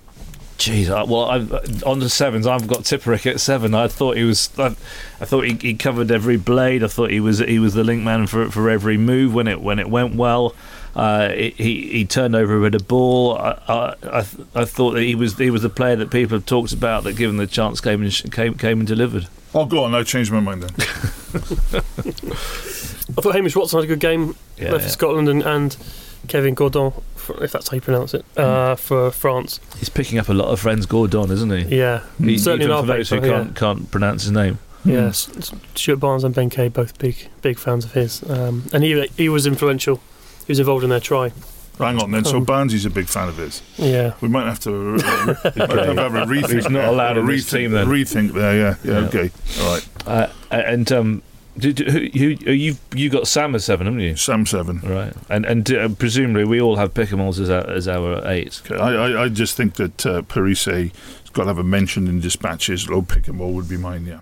[0.58, 3.74] Jeez, well, I've, on the sevens, I've got Tipuric at seven.
[3.74, 4.76] I thought he was, I,
[5.22, 6.84] I thought he, he covered every blade.
[6.84, 9.62] I thought he was he was the link man for for every move when it
[9.62, 10.56] when it went well.
[10.96, 11.52] Uh, he
[11.92, 13.38] he turned over a bit of ball.
[13.38, 16.38] I, I, I, th- I thought that he was he was the player that people
[16.38, 19.28] have talked about that, given the chance, came and sh- came came and delivered.
[19.54, 19.94] Oh, go on.
[19.96, 20.76] I changed my mind then.
[23.18, 24.88] I thought Hamish Watson had a good game Yeah, left yeah.
[24.88, 25.76] for Scotland and, and
[26.28, 29.60] Kevin Gourdon, for, if that's how you pronounce it, uh, for France.
[29.80, 31.78] He's picking up a lot of friends, Gourdon, isn't he?
[31.78, 34.60] Yeah, He- certainly even in our for those who can't can't pronounce his name.
[34.86, 35.08] Yeah, yeah.
[35.08, 38.84] S- S- Stuart Barnes and Ben Kay both big big fans of his, um, and
[38.84, 40.00] he he was influential.
[40.50, 41.32] He was involved in their try.
[41.78, 42.26] Hang on then.
[42.26, 43.62] So Um, Barnsley's a big fan of his.
[43.78, 44.98] Yeah, We might have to, uh,
[45.44, 46.54] might have, to have a rethink.
[46.56, 47.86] He's not allowed a rethink, team then.
[47.86, 48.58] Rethink there.
[48.58, 48.76] Yeah.
[48.84, 49.00] Yeah.
[49.02, 49.08] Yeah.
[49.10, 49.32] Okay.
[49.62, 49.88] All right.
[50.08, 51.22] Uh, and um,
[51.56, 54.16] did, who, who, you you got Sam as seven, haven't you?
[54.16, 54.80] Sam seven.
[54.80, 58.60] Right, and and uh, presumably we all have Picamoles as our, as our eight.
[58.66, 62.08] Okay, I, I, I just think that uh, Parise has got to have a mention
[62.08, 62.90] in dispatches.
[62.90, 64.22] Low pick would be mine, yeah.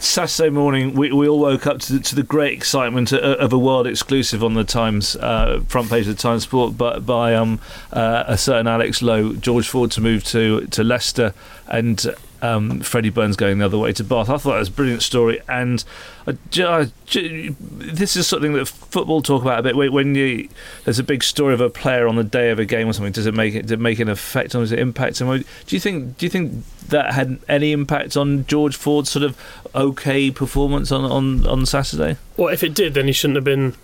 [0.00, 3.52] Saturday morning, we, we all woke up to the, to the great excitement of, of
[3.52, 7.34] a world exclusive on the Times uh, front page of the Times Sport, but by
[7.34, 7.60] um,
[7.92, 11.34] uh, a certain Alex Lowe, George Ford to move to to Leicester,
[11.68, 14.28] and um, Freddie Burns going the other way to Bath.
[14.28, 15.84] I thought that was a brilliant story, and
[16.26, 19.92] I, I, this is something that football talk about a bit.
[19.92, 20.48] When you
[20.84, 23.12] there's a big story of a player on the day of a game or something,
[23.12, 24.62] does it make it, does it make an effect on?
[24.62, 25.18] Does it impact?
[25.18, 26.18] Do you think?
[26.18, 29.38] Do you think that had any impact on George Ford's sort of
[29.74, 32.16] okay performance on on, on Saturday?
[32.36, 33.74] Well, if it did, then he shouldn't have been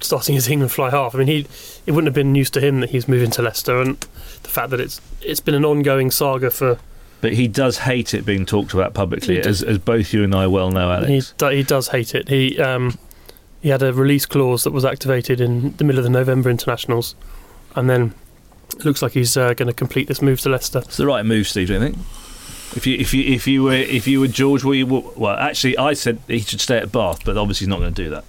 [0.00, 1.14] starting his England fly half.
[1.14, 1.46] I mean, he
[1.86, 3.98] it wouldn't have been news to him that he's moving to Leicester, and
[4.42, 6.78] the fact that it's it's been an ongoing saga for
[7.20, 10.46] but he does hate it being talked about publicly, as, as both you and I
[10.46, 11.34] well know, Alex.
[11.38, 12.28] He, he does hate it.
[12.28, 12.98] He um,
[13.60, 17.14] he had a release clause that was activated in the middle of the November internationals,
[17.74, 18.14] and then
[18.76, 20.80] it looks like he's uh, going to complete this move to Leicester.
[20.80, 21.68] It's the right move, Steve.
[21.68, 21.98] Do you think?
[22.76, 25.36] If you if you if you were if you were George, were you well?
[25.36, 28.10] Actually, I said he should stay at Bath, but obviously he's not going to do
[28.10, 28.24] that.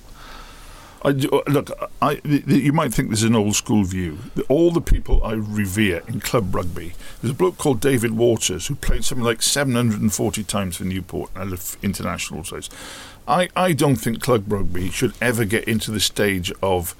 [1.01, 4.17] I, uh, look, I, you might think this is an old school view.
[4.49, 8.75] All the people I revere in club rugby, there's a bloke called David Waters who
[8.75, 12.69] played something like 740 times for Newport and international size.
[13.27, 16.95] I, I don't think club rugby should ever get into the stage of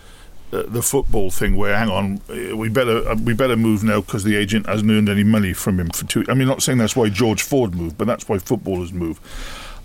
[0.52, 4.24] uh, the football thing where hang on uh, we better we better move now because
[4.24, 6.96] the agent hasn't earned any money from him for two I mean not saying that's
[6.96, 9.20] why George Ford moved but that's why footballers move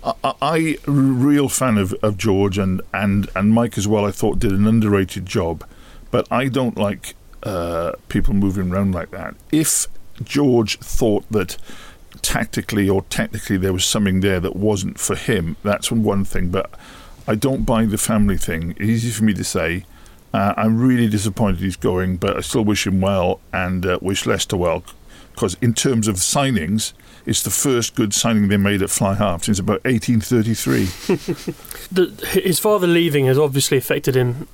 [0.05, 4.05] I, I real fan of, of George and, and, and Mike as well.
[4.05, 5.63] I thought did an underrated job,
[6.11, 9.35] but I don't like uh, people moving around like that.
[9.51, 9.87] If
[10.23, 11.57] George thought that
[12.21, 16.49] tactically or technically there was something there that wasn't for him, that's one thing.
[16.49, 16.71] But
[17.27, 18.75] I don't buy the family thing.
[18.79, 19.85] Easy for me to say.
[20.33, 24.25] Uh, I'm really disappointed he's going, but I still wish him well and uh, wish
[24.25, 24.83] Leicester well.
[25.31, 26.93] Because in terms of signings,
[27.25, 30.85] it's the first good signing they made at fly half since about 1833.
[31.91, 34.47] the, his father leaving has obviously affected him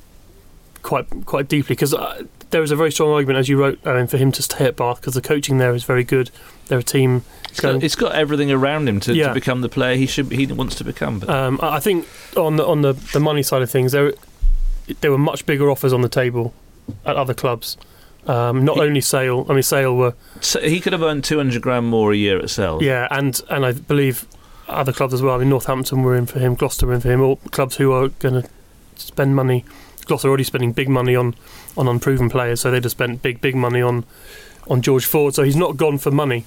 [0.81, 4.07] quite quite deeply because uh, there was a very strong argument, as you wrote, Alan,
[4.07, 6.31] for him to stay at Bath because the coaching there is very good.
[6.67, 7.23] They're a team.
[7.49, 9.29] It's got, it's got everything around him to, yeah.
[9.29, 11.23] to, become the player he should he wants to become.
[11.27, 12.07] Um, I think
[12.37, 14.13] on the on the, the money side of things, there
[15.01, 16.53] there were much bigger offers on the table
[17.05, 17.77] at other clubs.
[18.27, 20.13] Um, not he, only Sale, I mean Sale were.
[20.41, 22.79] So he could have earned two hundred grand more a year at Sale.
[22.81, 24.27] Yeah, and and I believe
[24.67, 25.35] other clubs as well.
[25.35, 27.21] I mean Northampton were in for him, Gloucester were in for him.
[27.21, 28.49] All clubs who are going to
[28.95, 29.65] spend money.
[30.05, 31.35] Gloucester are already spending big money on
[31.75, 34.05] on unproven players, so they just spent big big money on
[34.69, 35.33] on George Ford.
[35.33, 36.45] So he's not gone for money.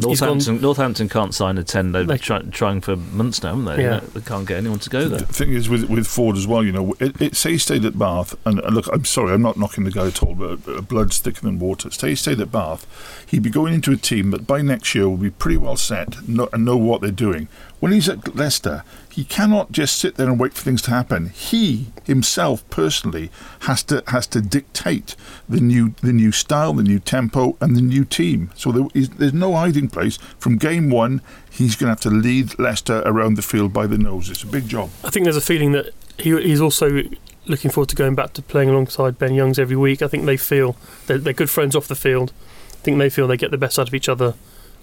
[0.00, 1.92] Northampton, Northampton can't sign a ten.
[1.92, 3.82] They're been try, trying for months now, haven't they?
[3.82, 4.00] Yeah.
[4.00, 5.20] they can't get anyone to go there.
[5.20, 6.64] The thing is with with Ford as well.
[6.64, 9.42] You know, it, it, say he stayed at Bath, and, and, look, I'm sorry, I'm
[9.42, 11.90] not knocking the guy at all, but uh, blood's thicker than water.
[11.90, 12.86] Say he stayed at Bath,
[13.28, 16.16] he'd be going into a team that by next year will be pretty well set
[16.18, 17.48] and know what they're doing.
[17.80, 18.82] When he's at Leicester,
[19.14, 21.28] he cannot just sit there and wait for things to happen.
[21.28, 25.14] He himself personally has to has to dictate
[25.48, 28.50] the new the new style, the new tempo, and the new team.
[28.56, 30.16] So there is, there's no hiding place.
[30.40, 33.98] From game one, he's going to have to lead Leicester around the field by the
[33.98, 34.28] nose.
[34.28, 34.90] It's a big job.
[35.04, 37.02] I think there's a feeling that he, he's also
[37.46, 40.02] looking forward to going back to playing alongside Ben Youngs every week.
[40.02, 40.74] I think they feel
[41.06, 42.32] they're, they're good friends off the field.
[42.72, 44.34] I think they feel they get the best out of each other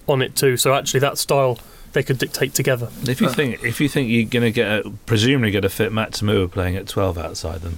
[0.08, 0.58] on it too.
[0.58, 1.60] So actually, that style
[1.94, 2.90] they could dictate together.
[3.04, 5.70] If you uh, think if you think you're going to get a, presumably get a
[5.70, 7.78] fit Matt To'omua playing at 12 outside, then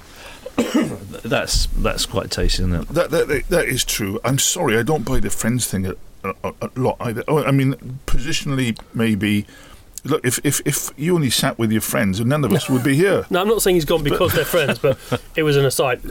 [1.23, 2.87] that's that's quite tasty, isn't it?
[2.89, 4.19] That, that that is true.
[4.23, 7.23] I'm sorry, I don't buy the friends thing a, a, a lot either.
[7.27, 9.45] Oh, I mean, positionally maybe.
[10.05, 12.95] Look, if, if, if you only sat with your friends, none of us would be
[12.95, 13.25] here.
[13.29, 14.99] No, I'm not saying he's gone because they're friends, but
[15.35, 16.01] it was an aside.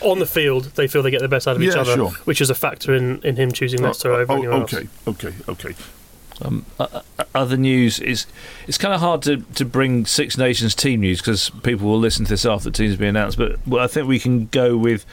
[0.00, 2.10] On the field, they feel they get the best out of each yeah, other, sure.
[2.24, 4.86] which is a factor in, in him choosing Leicester oh, over oh, anyone okay, else.
[5.08, 5.74] Okay, okay, okay.
[6.40, 7.02] Um, uh,
[7.34, 8.26] other news is
[8.66, 12.24] it's kind of hard to, to bring Six Nations team news because people will listen
[12.24, 13.38] to this after the teams be announced.
[13.38, 15.04] But well, I think we can go with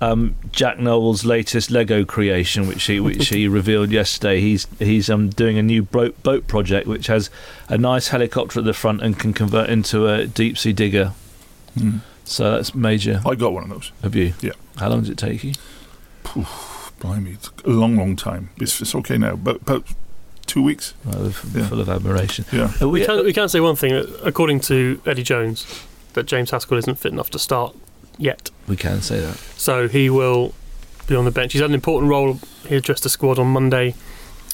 [0.00, 4.40] um, Jack Nowell's latest Lego creation, which he which he revealed yesterday.
[4.40, 7.30] He's he's um, doing a new boat boat project which has
[7.68, 11.12] a nice helicopter at the front and can convert into a deep sea digger.
[11.78, 12.00] Mm.
[12.24, 13.22] So that's major.
[13.24, 13.92] I got one of those.
[14.02, 14.34] Have you?
[14.40, 14.52] Yeah.
[14.76, 15.54] How long does it take you?
[16.98, 18.50] blimey, it's a long, long time.
[18.56, 19.84] It's, it's okay now, but but
[20.46, 20.94] two weeks.
[21.04, 21.66] Well, yeah.
[21.68, 22.44] Full of admiration.
[22.52, 22.72] Yeah.
[22.80, 23.92] Uh, we, can, we can say one thing.
[24.22, 27.76] According to Eddie Jones, that James Haskell isn't fit enough to start
[28.18, 28.50] yet.
[28.66, 29.36] We can say that.
[29.56, 30.54] So he will
[31.06, 31.52] be on the bench.
[31.52, 32.40] He's had an important role.
[32.66, 33.94] He addressed the squad on Monday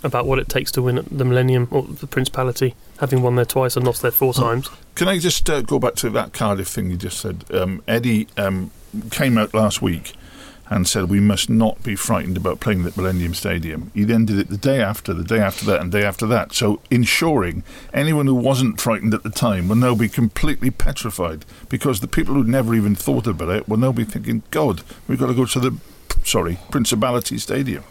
[0.04, 3.44] about what it takes to win at the Millennium or the Principality, having won there
[3.44, 4.40] twice and lost there four oh.
[4.40, 4.68] times.
[4.94, 7.44] Can I just uh, go back to that Cardiff thing you just said?
[7.52, 8.70] Um, Eddie um,
[9.10, 10.14] came out last week
[10.70, 13.90] and said we must not be frightened about playing at Millennium Stadium.
[13.94, 16.52] He then did it the day after, the day after that, and day after that.
[16.52, 22.00] So ensuring anyone who wasn't frightened at the time will now be completely petrified because
[22.00, 25.26] the people who never even thought about it will now be thinking, God, we've got
[25.26, 25.76] to go to the
[26.24, 27.84] sorry Principality Stadium.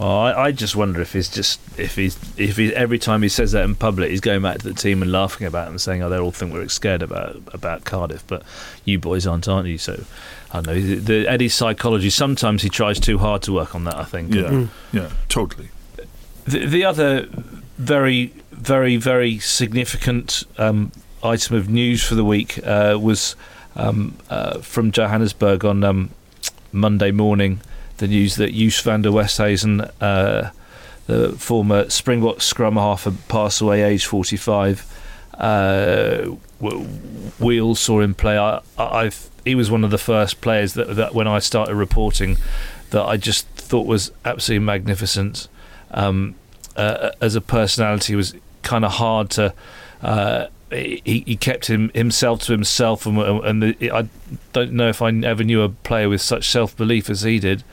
[0.00, 3.28] Oh, I, I just wonder if he's just if he's if he every time he
[3.28, 6.02] says that in public, he's going back to the team and laughing about them, saying,
[6.02, 8.42] "Oh, they all think we're scared about about Cardiff, but
[8.84, 10.04] you boys aren't, aren't you?" So,
[10.50, 12.10] I don't know the, the Eddie's psychology.
[12.10, 13.96] Sometimes he tries too hard to work on that.
[13.96, 14.34] I think.
[14.34, 15.68] Yeah, yeah, totally.
[16.46, 17.28] The, the other
[17.78, 20.90] very, very, very significant um,
[21.22, 23.36] item of news for the week uh, was
[23.76, 26.10] um, uh, from Johannesburg on um,
[26.72, 27.60] Monday morning
[27.98, 30.50] the news that Joost van der Westhuizen, uh,
[31.06, 34.86] the former Springbok scrum half, passed away aged 45.
[35.34, 36.36] Uh,
[37.40, 38.38] we all saw him play.
[38.38, 39.10] I, I,
[39.44, 42.36] he was one of the first players that, that when I started reporting
[42.90, 45.48] that I just thought was absolutely magnificent.
[45.90, 46.36] Um,
[46.76, 49.54] uh, as a personality, was kind of hard to.
[50.00, 54.08] Uh, he, he kept him himself to himself, and, and the, I
[54.52, 57.64] don't know if I ever knew a player with such self belief as he did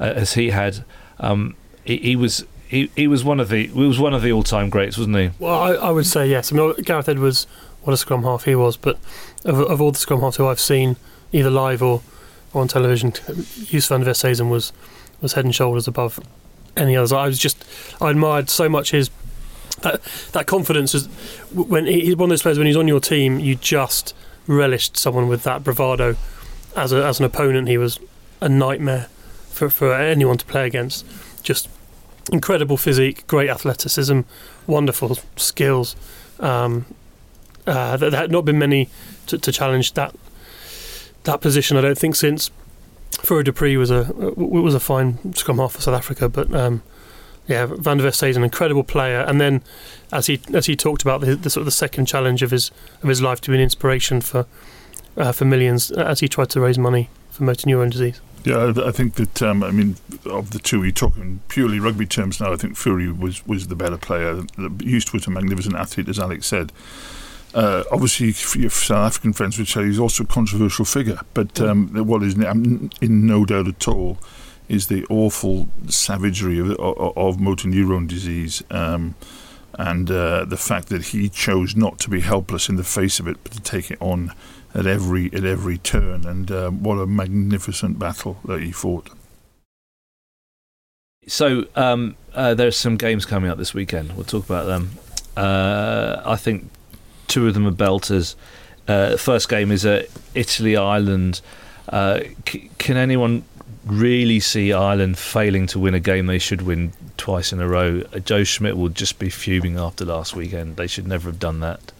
[0.00, 0.84] uh, as he had.
[1.18, 1.54] Um,
[1.84, 4.42] he, he, was he, he was one of the he was one of the all
[4.42, 5.30] time greats, wasn't he?
[5.38, 6.52] Well, I, I, would say yes.
[6.52, 7.46] I mean, Gareth Edwards,
[7.82, 8.76] what a scrum half he was.
[8.76, 8.98] But
[9.44, 10.96] of, of all the scrum halves who I've seen,
[11.32, 12.02] either live or,
[12.52, 13.12] or on television,
[13.64, 14.72] Joost van der Westhuizen was
[15.20, 16.20] was head and shoulders above
[16.76, 17.12] any others.
[17.12, 17.64] I was just
[18.00, 19.10] I admired so much his
[19.82, 20.02] that
[20.32, 21.06] that confidence is
[21.52, 24.14] when he, he's one of those players when he's on your team, you just
[24.46, 26.16] relished someone with that bravado.
[26.76, 27.98] As a, as an opponent, he was
[28.40, 29.08] a nightmare
[29.50, 31.04] for, for anyone to play against.
[31.42, 31.68] Just
[32.30, 34.20] incredible physique, great athleticism,
[34.66, 35.96] wonderful skills.
[36.40, 36.86] Um,
[37.66, 38.88] uh, there, had not been many
[39.26, 40.14] to, to, challenge that
[41.24, 41.76] that position.
[41.76, 42.50] I don't think since
[43.20, 44.04] Fourie du Preez was a
[44.36, 46.82] was a fine scrum half for South Africa, but um,
[47.46, 49.20] yeah, Van der Vest is an incredible player.
[49.20, 49.62] And then,
[50.12, 52.70] as he as he talked about the, the, sort of the second challenge of his
[53.02, 54.46] of his life to be an inspiration for
[55.16, 58.20] uh, for millions as he tried to raise money for motor neuron disease.
[58.44, 62.40] Yeah, I think that um, I mean of the two, you're talking purely rugby terms
[62.40, 62.52] now.
[62.52, 64.42] I think Fourie was was the better player.
[64.78, 66.72] Joost was a magnificent athlete, as Alex said.
[67.54, 71.88] Uh, obviously, your South African friends would say he's also a controversial figure, but um,
[72.06, 74.18] what is in no doubt at all
[74.72, 78.62] is the awful savagery of, of, of motor neuron disease.
[78.70, 79.14] Um,
[79.74, 83.26] and uh, the fact that he chose not to be helpless in the face of
[83.26, 84.32] it, but to take it on
[84.74, 86.26] at every at every turn.
[86.26, 89.10] And uh, what a magnificent battle that he fought.
[91.26, 94.12] So um, uh, there's some games coming up this weekend.
[94.16, 94.90] We'll talk about them.
[95.36, 96.68] Uh, I think
[97.28, 98.34] two of them are belters.
[98.88, 101.40] Uh, first game is at Italy Ireland.
[101.88, 103.44] Uh, c- can anyone
[103.84, 108.02] really see Ireland failing to win a game they should win twice in a row?
[108.12, 110.76] Uh, Joe Schmidt will just be fuming after last weekend.
[110.76, 111.92] They should never have done that.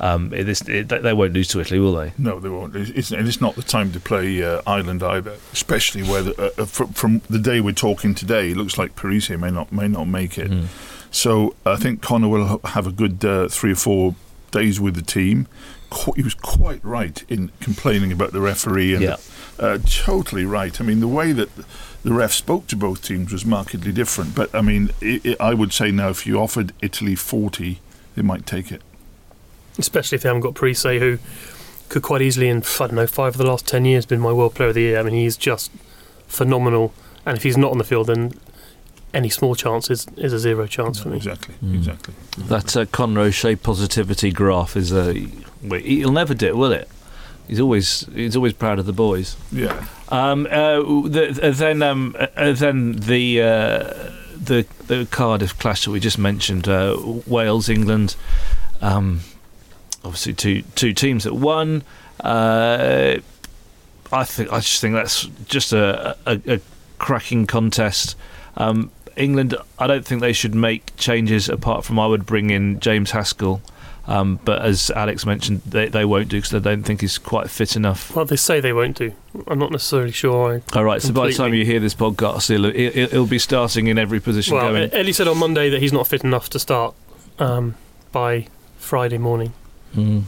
[0.00, 2.12] Um, it it, they won't lose to Italy, will they?
[2.18, 2.74] No, they won't.
[2.74, 6.66] It's, it's not the time to play uh, Ireland either, especially where the, uh, uh
[6.66, 10.08] from, from, the day we're talking today, it looks like Parisse may not may not
[10.08, 10.50] make it.
[10.50, 10.66] Mm.
[11.12, 14.16] So I think Conor will have a good uh, three or four
[14.50, 15.46] days with the team.
[16.16, 19.16] He was quite right in complaining about the referee, and yeah.
[19.58, 20.80] Uh, totally right.
[20.80, 21.48] I mean, the way that
[22.02, 24.34] the ref spoke to both teams was markedly different.
[24.34, 27.80] But I mean, it, it, I would say now, if you offered Italy forty,
[28.16, 28.82] they might take it
[29.78, 31.18] especially if they haven't got Parisse, who
[31.88, 34.32] could quite easily, in I don't know, five of the last ten years, been my
[34.32, 34.98] World Player of the Year.
[34.98, 35.70] I mean, he's just
[36.26, 36.92] phenomenal.
[37.26, 38.34] And if he's not on the field, then
[39.12, 41.16] any small chance is, is a zero chance no, for me.
[41.16, 41.74] Exactly, mm.
[41.74, 42.14] exactly.
[42.38, 45.14] That uh, Conor O'Shea positivity graph is a.
[45.14, 46.88] He'll never do it, will it?
[47.46, 49.36] He's always he's always proud of the boys.
[49.52, 49.86] Yeah.
[50.08, 53.42] Um, uh, the, then um, uh, then the.
[53.42, 54.10] Uh,
[54.44, 58.14] the the Cardiff clash that we just mentioned, uh, Wales, England.
[58.82, 59.20] Um,
[60.04, 61.82] obviously two two teams that won.
[62.20, 63.16] Uh,
[64.12, 66.60] I think I just think that's just a, a, a
[66.98, 68.16] cracking contest.
[68.56, 72.80] Um, England, I don't think they should make changes apart from I would bring in
[72.80, 73.62] James Haskell.
[74.06, 77.48] Um, but as Alex mentioned, they, they won't do because they don't think he's quite
[77.48, 78.14] fit enough.
[78.14, 79.12] Well, they say they won't do.
[79.46, 80.62] I'm not necessarily sure.
[80.72, 83.38] I All right, so by the time you hear this podcast, he'll, he'll, he'll be
[83.38, 84.56] starting in every position.
[84.56, 84.92] Well, going.
[84.92, 86.94] Eddie said on Monday that he's not fit enough to start
[87.38, 87.76] um,
[88.12, 89.54] by Friday morning.
[89.94, 90.24] Mm.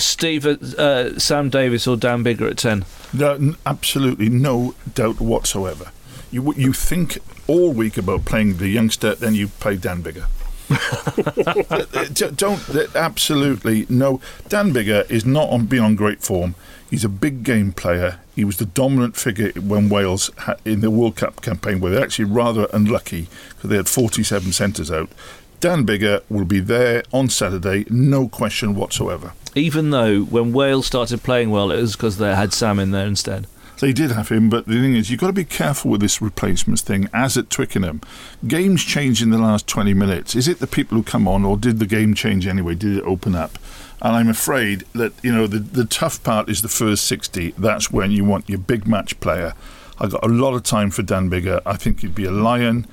[0.00, 2.84] Steve, uh, Sam Davies or Dan Biggar at 10?
[3.12, 5.92] No, absolutely no doubt whatsoever.
[6.30, 10.26] You, you think all week about playing the youngster, then you play Dan Biggar.
[10.68, 10.74] D-
[11.46, 14.20] uh, uh, don't absolutely no.
[14.48, 16.54] Dan Biggar is not on been on great form.
[16.90, 18.20] He's a big game player.
[18.34, 22.02] He was the dominant figure when Wales ha- in the World Cup campaign, where they're
[22.02, 25.10] actually rather unlucky because they had 47 centres out.
[25.58, 29.32] Dan Biggar will be there on Saturday, no question whatsoever.
[29.54, 33.06] Even though when Wales started playing well, it was because they had Sam in there
[33.06, 33.46] instead.
[33.78, 36.22] They did have him, but the thing is, you've got to be careful with this
[36.22, 38.00] replacements thing, as at Twickenham.
[38.46, 40.34] Games change in the last 20 minutes.
[40.34, 42.74] Is it the people who come on, or did the game change anyway?
[42.74, 43.58] Did it open up?
[44.00, 47.52] And I'm afraid that, you know, the, the tough part is the first 60.
[47.58, 49.52] That's when you want your big match player.
[49.98, 51.60] I've got a lot of time for Dan Biggar.
[51.66, 52.86] I think he'd be a lion.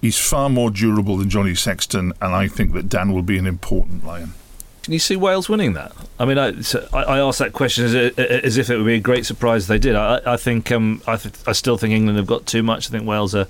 [0.00, 3.46] He's far more durable than Johnny Sexton, and I think that Dan will be an
[3.46, 4.32] important lion.
[4.82, 5.92] Can you see Wales winning that?
[6.18, 6.54] I mean, I,
[6.92, 9.78] I, asked that question as, as if it would be a great surprise if they
[9.78, 9.94] did.
[9.94, 12.88] I, I think um, I, th- I still think England have got too much.
[12.88, 13.46] I think Wales are,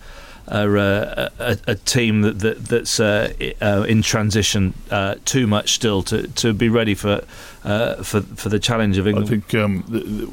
[0.49, 5.73] are uh, a, a team that, that that's uh, uh, in transition uh, too much
[5.75, 7.23] still to, to be ready for
[7.63, 9.29] uh, for for the challenge of England.
[9.29, 9.85] I think um,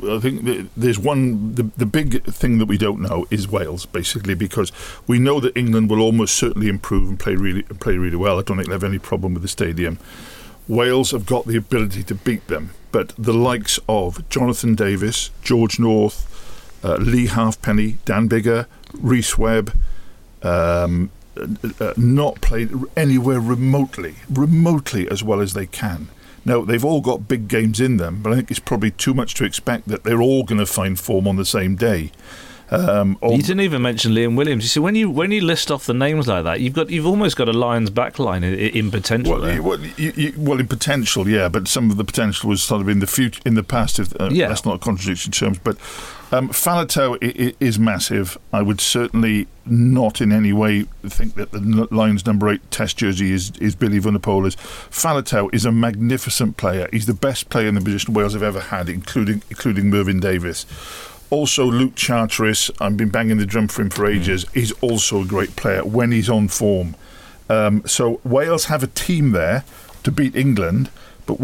[0.09, 3.85] I think th- there's one the, the big thing that we don't know is Wales
[3.85, 4.71] basically because
[5.05, 8.39] we know that England will almost certainly improve and play really play really well.
[8.39, 9.99] I don't think they have any problem with the stadium.
[10.67, 15.79] Wales have got the ability to beat them, but the likes of Jonathan Davies, George
[15.79, 16.25] North,
[16.83, 19.73] uh, Lee Halfpenny, Dan Biggar, Rhys Webb,
[20.43, 21.47] um, uh,
[21.79, 26.09] uh, not played anywhere remotely, remotely as well as they can.
[26.45, 29.33] Now they've all got big games in them, but I think it's probably too much
[29.35, 32.11] to expect that they're all going to find form on the same day.
[32.69, 34.63] Um, you didn't even mention Liam Williams.
[34.65, 37.05] You see, when you when you list off the names like that, you've got you've
[37.05, 39.39] almost got a Lions backline in, in potential.
[39.39, 42.81] Well, well, you, you, well, in potential, yeah, but some of the potential was sort
[42.81, 43.99] of in the future, in the past.
[43.99, 44.49] If uh, Yeah.
[44.49, 45.77] that's not a contradiction in terms, but
[46.33, 48.37] um, Faletau i- i- is massive.
[48.51, 53.31] I would certainly not in any way think that the Lions number eight Test jersey
[53.31, 54.57] is is Billy Vunipola's.
[54.91, 56.89] Faletau is a magnificent player.
[56.91, 60.65] He's the best player in the position Wales have ever had, including including Mervyn Davies.
[61.29, 64.45] Also, Luke Charteris, I've been banging the drum for him for ages.
[64.53, 66.95] He's also a great player when he's on form.
[67.49, 69.65] Um, so Wales have a team there
[70.03, 70.89] to beat England,
[71.25, 71.37] but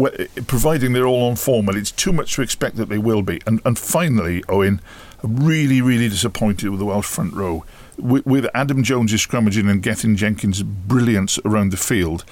[0.46, 3.40] providing they're all on form, and it's too much to expect that they will be.
[3.46, 4.80] And, and finally, Owen,
[5.22, 7.64] I'm really, really disappointed with the Welsh front row.
[7.98, 12.24] With, with Adam Jones' scrummaging and Gethin Jenkins' brilliance around the field,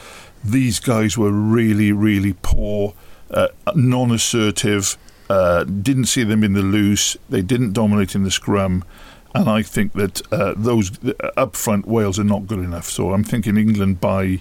[0.43, 2.95] these guys were really, really poor,
[3.31, 4.97] uh, non-assertive.
[5.29, 7.17] Uh, didn't see them in the loose.
[7.31, 8.85] They didn't dominate in the scrum.
[9.35, 10.93] And I think that uh, those
[11.37, 12.89] up front, Wales are not good enough.
[12.91, 14.41] So I'm thinking England by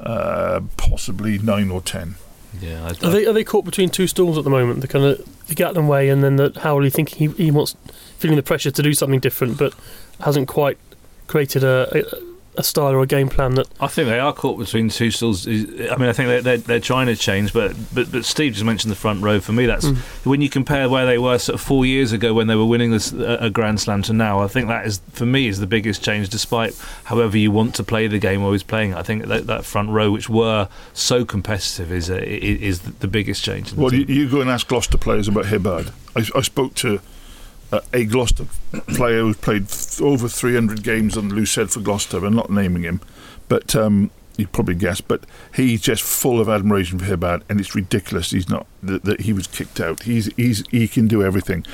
[0.00, 2.14] uh, possibly nine or ten.
[2.58, 4.80] yeah, I, Are they are they caught between two stools at the moment?
[4.80, 7.76] The kind of the Gatland way, and then the Howley thinking he, he wants
[8.18, 9.74] feeling the pressure to do something different, but
[10.20, 10.78] hasn't quite
[11.26, 12.29] created a, a,
[12.60, 13.66] a style or a game plan that.
[13.80, 15.46] I think they are caught between two stools.
[15.46, 18.64] I mean, I think they're, they're, they're trying to change, but, but but Steve just
[18.64, 19.40] mentioned the front row.
[19.40, 19.96] For me, that's mm.
[20.26, 22.90] when you compare where they were sort of four years ago when they were winning
[22.90, 24.40] this a a Grand Slam to now.
[24.40, 26.28] I think that is for me is the biggest change.
[26.28, 28.94] Despite however you want to play the game or is playing.
[28.94, 33.08] I think that, that front row, which were so competitive, is a, i- is the
[33.08, 33.70] biggest change.
[33.70, 35.90] In the Well, you, you go and ask Gloucester players about Hibbard.
[36.14, 37.00] I, I spoke to
[37.72, 38.46] uh, a Gloucester
[38.88, 39.66] player who's played
[40.00, 42.24] over 300 games on Lucid for Gloucester.
[42.24, 43.00] I'm not naming him,
[43.48, 45.06] but um, you probably guessed.
[45.08, 48.30] But he's just full of admiration for Hibbard, and it's ridiculous.
[48.30, 50.02] He's not that, that he was kicked out.
[50.02, 51.64] He's he's he can do everything.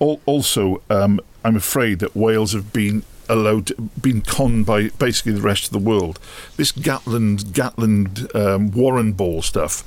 [0.00, 5.40] Al- Also, um, I'm afraid that Wales have been allowed been conned by basically the
[5.42, 6.18] rest of the world.
[6.56, 9.84] This Gatland Gatland um, Warren ball stuff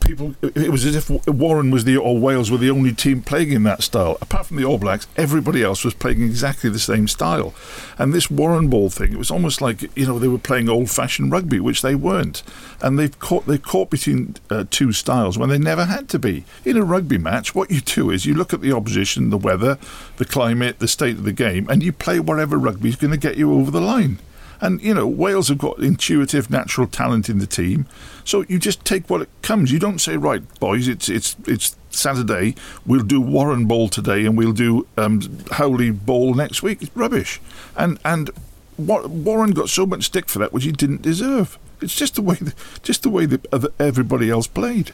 [0.00, 3.52] people it was as if Warren was the or Wales were the only team playing
[3.52, 4.18] in that style.
[4.20, 7.54] Apart from the All Blacks everybody else was playing exactly the same style.
[7.98, 10.90] And this Warren ball thing it was almost like you know they were playing old
[10.90, 12.42] fashioned rugby which they weren't.
[12.80, 16.44] And they've caught they caught between uh, two styles when they never had to be.
[16.64, 19.78] In a rugby match what you do is you look at the opposition the weather
[20.16, 23.16] the climate the state of the game and you play whatever rugby is going to
[23.16, 24.18] get you over the line
[24.60, 27.86] and you know, Wales have got intuitive, natural talent in the team.
[28.24, 29.72] So you just take what it comes.
[29.72, 32.54] You don't say, right, boys, it's it's it's Saturday.
[32.86, 35.20] We'll do Warren Ball today, and we'll do um,
[35.52, 36.82] Howley Ball next week.
[36.82, 37.40] It's rubbish.
[37.76, 38.30] And and
[38.76, 41.58] Wa- Warren got so much stick for that, which he didn't deserve.
[41.80, 42.38] It's just the way
[42.82, 43.46] just the way that
[43.78, 44.92] everybody else played.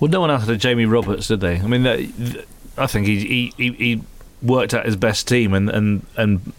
[0.00, 1.60] Well, no one had Jamie Roberts, did they?
[1.60, 4.02] I mean, I think he, he he he
[4.42, 6.52] worked out his best team, and and and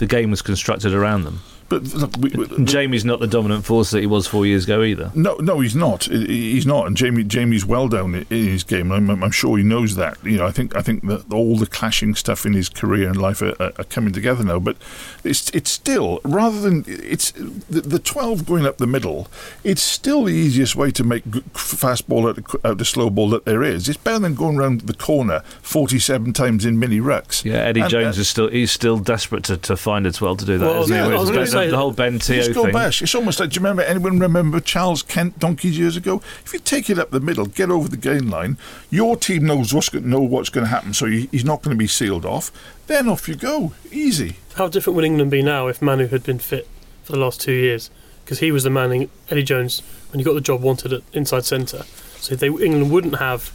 [0.00, 1.40] the game was constructed around them.
[1.70, 4.82] But look, we, we, Jamie's not the dominant force that he was four years ago
[4.82, 5.12] either.
[5.14, 6.04] No, no, he's not.
[6.04, 6.88] He's not.
[6.88, 8.90] And Jamie, Jamie's well down in his game.
[8.90, 10.18] I'm, I'm sure he knows that.
[10.24, 13.16] You know, I think, I think that all the clashing stuff in his career and
[13.16, 14.58] life are, are coming together now.
[14.58, 14.76] But
[15.22, 19.28] it's, it's still rather than it's the, the twelve going up the middle.
[19.62, 21.22] It's still the easiest way to make
[21.54, 23.88] fast ball out of, out of slow ball that there is.
[23.88, 27.44] It's better than going around the corner forty-seven times in mini rucks.
[27.44, 30.38] Yeah, Eddie and, Jones uh, is still he's still desperate to, to find a twelve
[30.38, 30.66] to do that.
[30.66, 32.72] Well, yeah, I was going to say the, the whole Ben Te'o thing.
[32.72, 33.02] Bash.
[33.02, 36.22] It's almost like do you remember anyone remember Charles Kent donkeys years ago?
[36.44, 38.58] If you take it up the middle, get over the gain line,
[38.90, 41.86] your team knows what's know what's going to happen, so he's not going to be
[41.86, 42.50] sealed off.
[42.86, 44.36] Then off you go, easy.
[44.54, 46.68] How different would England be now if Manu had been fit
[47.04, 47.90] for the last two years?
[48.24, 51.44] Because he was the man Eddie Jones when he got the job wanted at inside
[51.44, 51.84] centre.
[52.16, 53.52] So they, England wouldn't have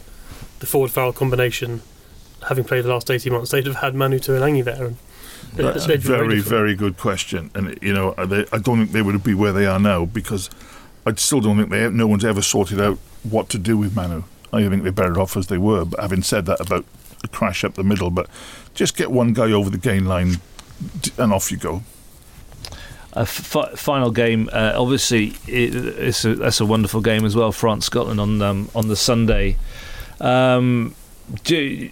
[0.58, 1.82] the Ford-Farrell combination
[2.48, 4.84] having played the last 18 months, they'd have had Manu Tuilagi there.
[4.84, 4.96] And
[5.56, 9.22] that's a very, very good question, and you know, they, I don't think they would
[9.22, 10.50] be where they are now because
[11.06, 14.24] I still don't think they no one's ever sorted out what to do with Manu.
[14.52, 15.84] I think they're better off as they were.
[15.84, 16.84] But having said that about
[17.22, 18.28] a crash up the middle, but
[18.74, 20.40] just get one guy over the gain line,
[21.18, 21.82] and off you go.
[23.12, 27.50] A f- final game, uh, obviously, it, it's a, that's a wonderful game as well.
[27.50, 29.56] France Scotland on um, on the Sunday.
[30.20, 30.94] Um,
[31.44, 31.90] do,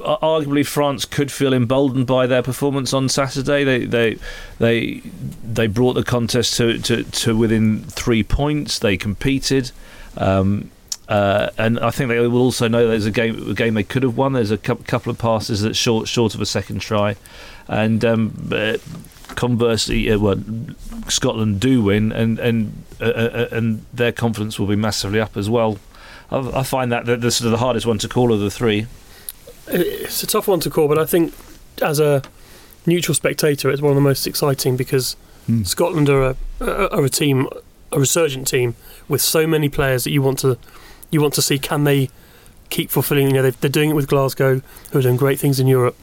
[0.00, 3.64] arguably France could feel emboldened by their performance on Saturday.
[3.64, 4.18] They they
[4.58, 5.02] they
[5.42, 8.78] they brought the contest to to, to within three points.
[8.78, 9.72] They competed.
[10.16, 10.70] Um,
[11.08, 14.04] uh, and I think they will also know there's a game a game they could
[14.04, 14.34] have won.
[14.34, 17.16] There's a couple of passes that short short of a second try,
[17.66, 18.50] and um,
[19.34, 20.40] conversely, uh, well,
[21.08, 25.50] Scotland do win, and and uh, uh, and their confidence will be massively up as
[25.50, 25.78] well.
[26.30, 28.50] I, I find that the, the, sort of the hardest one to call of the
[28.50, 28.86] three.
[29.68, 31.34] It's a tough one to call, but I think
[31.82, 32.22] as a
[32.86, 35.16] neutral spectator, it's one of the most exciting because
[35.48, 35.66] mm.
[35.66, 37.48] Scotland are a, are a team,
[37.92, 38.74] a resurgent team
[39.08, 40.58] with so many players that you want to
[41.10, 42.08] you want to see can they
[42.68, 43.28] keep fulfilling.
[43.28, 44.62] You know, they're doing it with Glasgow,
[44.92, 45.96] who are doing great things in Europe.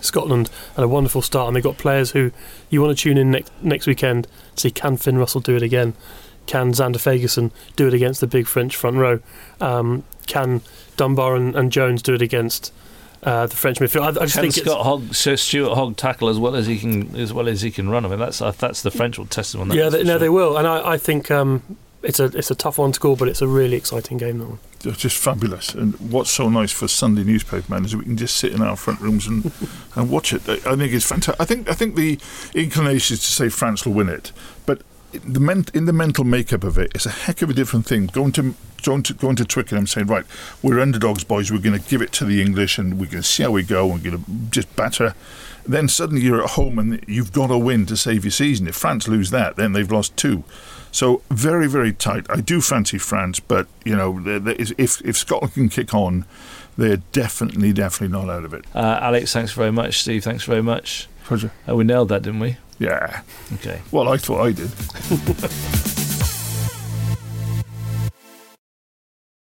[0.00, 2.30] Scotland had a wonderful start, and they've got players who
[2.70, 5.62] you want to tune in next next weekend to see can Finn Russell do it
[5.62, 5.94] again
[6.48, 9.20] can Zander Fagerson do it against the big French front row?
[9.60, 10.62] Um, can
[10.96, 12.72] Dunbar and, and, Jones do it against
[13.22, 14.02] uh, the French midfield?
[14.02, 16.78] I, I just can think Scott Hogg, Sir Stuart Hogg tackle as well as he
[16.78, 18.04] can as well as he can run.
[18.04, 19.76] I mean, that's uh, that's the French will test him on that.
[19.76, 20.18] Yeah, they, no, sure.
[20.18, 21.62] they will, and I, I think um,
[22.02, 24.38] it's a it's a tough one to call, but it's a really exciting game.
[24.38, 24.58] That one.
[24.94, 25.74] just fabulous.
[25.74, 28.76] And what's so nice for Sunday newspaper man is we can just sit in our
[28.76, 29.52] front rooms and,
[29.96, 30.48] and watch it.
[30.48, 31.40] I think it's fantastic.
[31.40, 32.18] I think I think the
[32.54, 34.32] inclination is to say France will win it,
[34.64, 34.82] but
[35.12, 38.06] the ment- in the mental makeup of it, it's a heck of a different thing.
[38.06, 40.24] Going to going to going to Twickenham saying, right,
[40.62, 41.50] we're underdogs, boys.
[41.50, 43.62] We're going to give it to the English, and we're going to see how we
[43.62, 43.86] go.
[43.86, 45.14] We're going to just batter.
[45.66, 48.66] Then suddenly you're at home, and you've got to win to save your season.
[48.66, 50.44] If France lose that, then they've lost two.
[50.90, 52.26] So very very tight.
[52.30, 56.24] I do fancy France, but you know, if if Scotland can kick on,
[56.76, 58.64] they're definitely definitely not out of it.
[58.74, 60.00] Uh, Alex, thanks very much.
[60.00, 61.08] Steve, thanks very much.
[61.24, 61.52] Pleasure.
[61.68, 62.56] Uh, we nailed that, didn't we?
[62.78, 63.22] Yeah.
[63.54, 63.82] Okay.
[63.90, 64.70] Well, I thought I did.